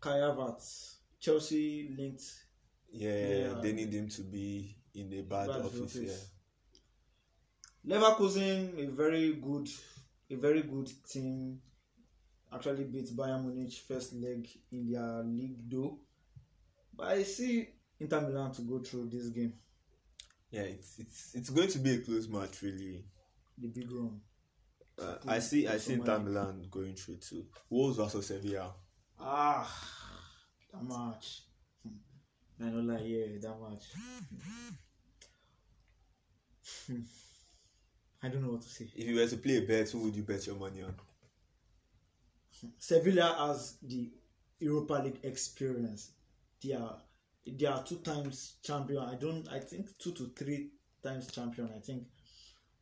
Kai 0.00 0.18
Havertz, 0.18 0.98
Chelsea 1.20 1.90
linked 1.98 2.22
Yeah, 2.92 3.28
Yeah. 3.38 3.60
they 3.60 3.72
need 3.72 3.92
him 3.92 4.08
to 4.08 4.22
be 4.22 4.76
in 4.94 5.12
a 5.12 5.20
bad, 5.22 5.48
bad 5.48 5.62
office. 5.62 5.80
office. 5.96 6.30
Leverkusen, 7.86 8.78
a 8.78 8.90
very 8.90 9.34
good, 9.34 9.68
a 10.30 10.34
very 10.36 10.62
good 10.62 10.90
team. 11.08 11.60
Actually 12.52 12.84
beat 12.84 13.14
Bayern 13.16 13.44
Munich 13.44 13.72
first 13.86 14.14
leg 14.14 14.48
in 14.72 14.90
their 14.90 15.22
league 15.22 15.70
though. 15.70 15.98
But 16.94 17.08
I 17.08 17.22
see 17.22 17.68
Inter 18.00 18.20
Milan 18.22 18.52
to 18.52 18.62
go 18.62 18.78
through 18.80 19.08
this 19.10 19.28
game, 19.28 19.52
Yeah, 20.50 20.62
it's 20.62 20.98
it's 20.98 21.34
it's 21.34 21.50
going 21.50 21.68
to 21.68 21.78
be 21.78 21.94
a 21.94 21.98
close 22.00 22.28
match, 22.28 22.62
really. 22.62 23.04
the 23.58 23.68
big 23.68 23.90
run. 23.90 24.20
Uh, 25.00 25.16
I 25.28 25.38
see 25.40 25.66
I 25.68 25.78
see 25.78 25.94
Inter 25.94 26.18
Milan 26.18 26.66
going 26.70 26.94
through 26.94 27.16
too. 27.16 27.44
Wolves 27.70 27.96
versus 27.98 28.26
Sevilla. 28.26 28.72
Ah, 29.20 29.68
that 30.72 30.82
match. 30.82 31.42
Hmm. 31.82 32.64
I 32.64 32.70
know, 32.70 32.80
like 32.92 33.02
yeah, 33.04 33.26
that 33.40 33.56
match. 33.60 33.84
I 38.22 38.28
don't 38.28 38.42
know 38.42 38.52
what 38.52 38.62
to 38.62 38.68
say. 38.68 38.90
If 38.94 39.06
you 39.06 39.16
were 39.16 39.26
to 39.26 39.36
play 39.36 39.58
a 39.58 39.62
bet, 39.62 39.90
who 39.90 40.00
would 40.00 40.16
you 40.16 40.22
bet 40.22 40.46
your 40.46 40.56
money 40.56 40.82
on? 40.82 40.94
Sevilla 42.78 43.36
has 43.38 43.76
the 43.82 44.10
Europa 44.58 44.94
League 45.04 45.20
experience. 45.22 46.10
They 46.62 46.72
are 46.72 46.98
they 47.46 47.66
are 47.66 47.82
two 47.82 47.98
times 47.98 48.56
champion. 48.62 49.02
I 49.02 49.14
don't. 49.14 49.48
I 49.48 49.60
think 49.60 49.96
two 49.98 50.12
to 50.12 50.32
three 50.36 50.70
times 51.02 51.28
champion. 51.28 51.70
I 51.74 51.78
think 51.78 52.04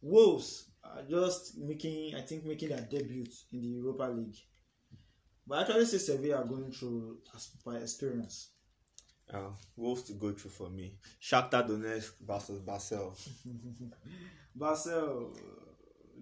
Wolves 0.00 0.70
are 0.82 1.02
just 1.08 1.58
making. 1.58 2.14
I 2.14 2.22
think 2.22 2.44
making 2.44 2.70
their 2.70 2.80
debut 2.80 3.26
in 3.52 3.60
the 3.60 3.68
Europa 3.68 4.04
League. 4.04 4.36
But 5.46 5.58
I 5.58 5.60
actually 5.62 5.84
see 5.84 5.98
Sevilla 5.98 6.38
are 6.38 6.44
going 6.44 6.72
through 6.72 7.18
as 7.34 7.48
by 7.64 7.76
experience. 7.76 8.50
Uh, 9.32 9.50
Wolves 9.76 10.04
to 10.04 10.12
go 10.12 10.32
through 10.32 10.50
for 10.50 10.70
me. 10.70 10.94
Shakhtar 11.20 11.68
Donetsk 11.68 12.12
versus 12.24 12.60
Basel. 12.60 13.16
Basel, 14.54 15.32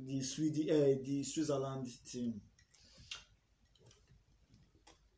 the 0.06 0.22
Sweden, 0.22 0.66
uh, 0.70 1.04
the 1.04 1.22
Switzerland 1.22 1.86
team. 2.10 2.40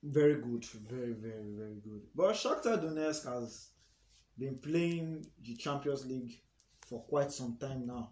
Very 0.02 0.34
good, 0.34 0.64
very, 0.64 1.12
very, 1.12 1.52
very 1.56 1.76
good. 1.82 2.02
But 2.14 2.34
Shakhtar 2.34 2.82
Donetsk 2.82 3.24
has 3.32 3.68
been 4.38 4.58
playing 4.58 5.26
the 5.42 5.54
Champions 5.54 6.04
League 6.06 6.40
for 6.86 7.02
quite 7.04 7.32
some 7.32 7.56
time 7.60 7.86
now. 7.86 8.10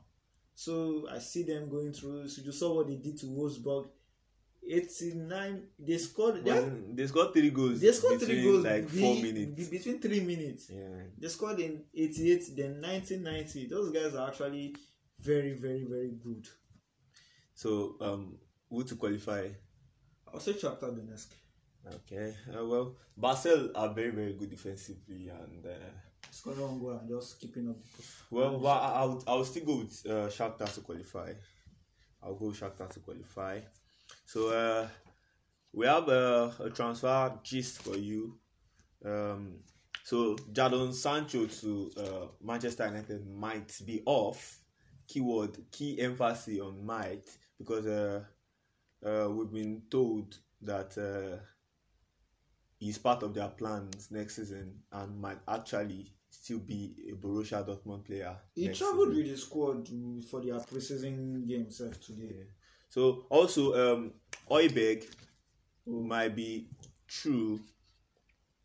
So 0.54 1.08
I 1.10 1.18
see 1.18 1.42
them 1.42 1.68
going 1.68 1.92
through. 1.92 2.28
So 2.28 2.42
you 2.42 2.52
saw 2.52 2.76
what 2.76 2.86
they 2.86 2.96
did 2.96 3.18
to 3.18 3.26
Wolfsburg. 3.26 3.88
89, 4.70 5.62
they 5.78 5.98
scored. 5.98 6.44
They, 6.44 6.50
Wasn't- 6.52 6.96
They 6.96 7.06
scored 7.06 7.32
three 7.32 7.50
goals. 7.50 7.80
they 7.80 7.92
scored 7.92 8.20
three 8.20 8.42
goals 8.42 8.64
like 8.64 8.88
four 8.88 9.14
be- 9.16 9.22
minutes. 9.32 9.68
between 9.68 10.00
three 10.00 10.20
minutes. 10.20 10.70
Yeah. 10.70 11.02
They 11.18 11.28
scored 11.28 11.60
in 11.60 11.82
88, 11.94 12.56
then 12.56 12.80
1990. 12.80 13.66
Those 13.68 13.90
guys 13.90 14.14
are 14.14 14.28
actually 14.28 14.74
very, 15.20 15.52
very, 15.52 15.84
very 15.84 16.12
good. 16.22 16.46
So 17.54 17.96
um, 18.00 18.38
who 18.70 18.84
to 18.84 18.94
qualify? 18.96 19.48
I'll 20.32 20.40
say 20.40 20.52
Shakhtar 20.52 20.92
Donetsk. 20.96 21.28
Okay. 21.96 22.34
Uh, 22.48 22.64
well, 22.64 22.96
Basel 23.16 23.70
are 23.74 23.90
very 23.92 24.10
very 24.10 24.32
good 24.32 24.50
defensively 24.50 25.28
and. 25.28 25.64
Uh, 25.66 25.70
Scoring 26.30 26.60
one 26.62 26.78
goal 26.80 26.90
and 26.98 27.08
just 27.08 27.38
keeping 27.40 27.68
up. 27.68 27.76
Well, 28.30 28.58
well 28.58 28.72
I, 28.72 29.02
I 29.02 29.04
would, 29.04 29.22
I 29.28 29.34
would 29.36 29.46
still 29.46 29.64
go 29.64 29.76
with 29.76 30.02
uh, 30.06 30.28
Shakhtar 30.28 30.72
to 30.74 30.80
qualify. 30.80 31.32
I'll 32.22 32.34
go 32.34 32.46
with 32.46 32.58
Shakhtar 32.58 32.88
to 32.90 33.00
qualify. 33.00 33.60
So 34.24 34.48
uh, 34.48 34.88
we 35.72 35.86
have 35.86 36.08
a, 36.08 36.52
a 36.60 36.70
transfer 36.70 37.38
gist 37.42 37.82
for 37.82 37.96
you. 37.96 38.38
Um, 39.04 39.56
so 40.04 40.36
Jadon 40.52 40.92
Sancho 40.92 41.46
to 41.46 41.90
uh, 41.96 42.26
Manchester 42.42 42.86
United 42.86 43.26
might 43.26 43.78
be 43.84 44.02
off. 44.06 44.58
Keyword 45.06 45.58
key 45.70 46.00
emphasis 46.00 46.60
on 46.60 46.84
might 46.84 47.28
because 47.58 47.86
uh, 47.86 48.24
uh, 49.04 49.28
we've 49.30 49.52
been 49.52 49.82
told 49.90 50.38
that 50.62 50.96
uh, 50.96 51.38
he's 52.78 52.98
part 52.98 53.22
of 53.22 53.34
their 53.34 53.48
plans 53.48 54.10
next 54.10 54.36
season 54.36 54.80
and 54.92 55.20
might 55.20 55.38
actually 55.46 56.14
still 56.30 56.58
be 56.58 56.94
a 57.10 57.14
Borussia 57.14 57.64
Dortmund 57.66 58.04
player. 58.04 58.36
He 58.54 58.68
travelled 58.68 59.14
with 59.14 59.28
the 59.28 59.36
squad 59.36 59.88
uh, 59.88 60.22
for 60.28 60.40
their 60.40 60.54
preseason 60.54 61.46
game 61.46 61.70
sef 61.70 62.00
today. 62.00 62.34
Yeah. 62.36 62.44
So 62.94 63.26
also 63.28 63.74
um 63.74 64.12
Højbjerg 64.48 65.02
might 65.84 66.36
be 66.36 66.68
true 67.08 67.58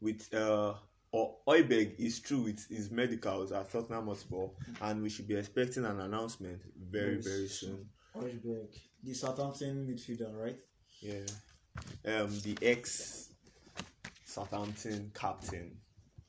with 0.01 0.31
uh 0.33 0.75
or 1.11 1.37
Højbjerg 1.47 1.95
is 1.97 2.19
true 2.19 2.43
with 2.43 2.59
his 2.69 2.91
medicals 2.91 3.51
at 3.51 3.71
Tottenham 3.71 4.05
Hotspur, 4.05 4.49
and 4.81 5.01
we 5.01 5.09
should 5.09 5.27
be 5.27 5.35
expecting 5.35 5.83
an 5.83 5.99
announcement 5.99 6.61
very 6.91 7.17
very 7.17 7.47
soon. 7.47 7.89
Højbjerg, 8.15 8.69
the 9.03 9.13
Southampton 9.15 9.87
midfielder, 9.87 10.31
right? 10.35 10.59
Yeah, 11.01 11.25
um, 12.05 12.29
the 12.41 12.55
ex 12.61 13.29
Southampton 14.25 15.11
captain. 15.15 15.71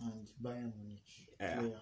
And 0.00 0.26
Bayern 0.42 0.72
Munich 0.78 1.28
Yeah. 1.38 1.58
player. 1.58 1.80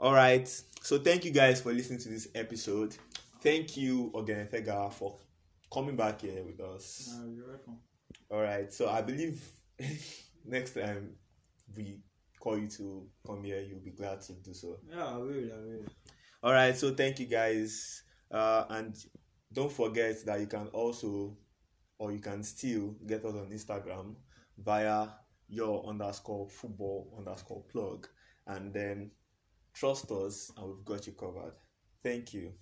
All 0.00 0.14
right. 0.14 0.48
So 0.82 0.98
thank 0.98 1.24
you 1.24 1.30
guys 1.30 1.60
for 1.60 1.72
listening 1.72 2.00
to 2.00 2.08
this 2.08 2.26
episode. 2.34 2.96
Thank 3.40 3.76
you, 3.76 4.10
Oghenetega, 4.14 4.90
for 4.92 5.18
coming 5.74 5.96
back 5.96 6.20
here 6.20 6.44
with 6.44 6.60
us. 6.60 7.12
Uh, 7.12 7.26
you're 7.26 7.48
welcome. 7.48 7.78
All 8.30 8.40
right. 8.40 8.72
So 8.72 8.88
I 8.88 9.02
believe 9.02 9.42
next 10.46 10.74
time 10.74 11.16
we 11.76 12.00
call 12.38 12.56
you 12.56 12.68
to 12.68 13.08
come 13.26 13.42
here, 13.42 13.60
you'll 13.60 13.80
be 13.80 13.90
glad 13.90 14.20
to 14.22 14.34
do 14.34 14.54
so. 14.54 14.78
Yeah, 14.88 15.04
I 15.04 15.16
will. 15.16 15.28
I 15.28 15.58
will. 15.58 15.84
All 16.44 16.52
right. 16.52 16.76
So 16.76 16.94
thank 16.94 17.18
you 17.18 17.26
guys, 17.26 18.04
uh, 18.30 18.64
and 18.70 18.96
don't 19.52 19.72
forget 19.72 20.24
that 20.26 20.38
you 20.38 20.46
can 20.46 20.68
also, 20.68 21.36
or 21.98 22.12
you 22.12 22.20
can 22.20 22.44
still 22.44 22.94
get 23.04 23.24
us 23.24 23.34
on 23.34 23.50
Instagram 23.50 24.14
via 24.56 25.08
your 25.48 25.84
underscore 25.86 26.48
football 26.48 27.12
underscore 27.18 27.64
plug, 27.64 28.06
and 28.46 28.72
then 28.72 29.10
trust 29.72 30.08
us, 30.12 30.52
and 30.56 30.68
we've 30.68 30.84
got 30.84 31.04
you 31.06 31.14
covered. 31.14 31.54
Thank 32.04 32.32
you. 32.32 32.52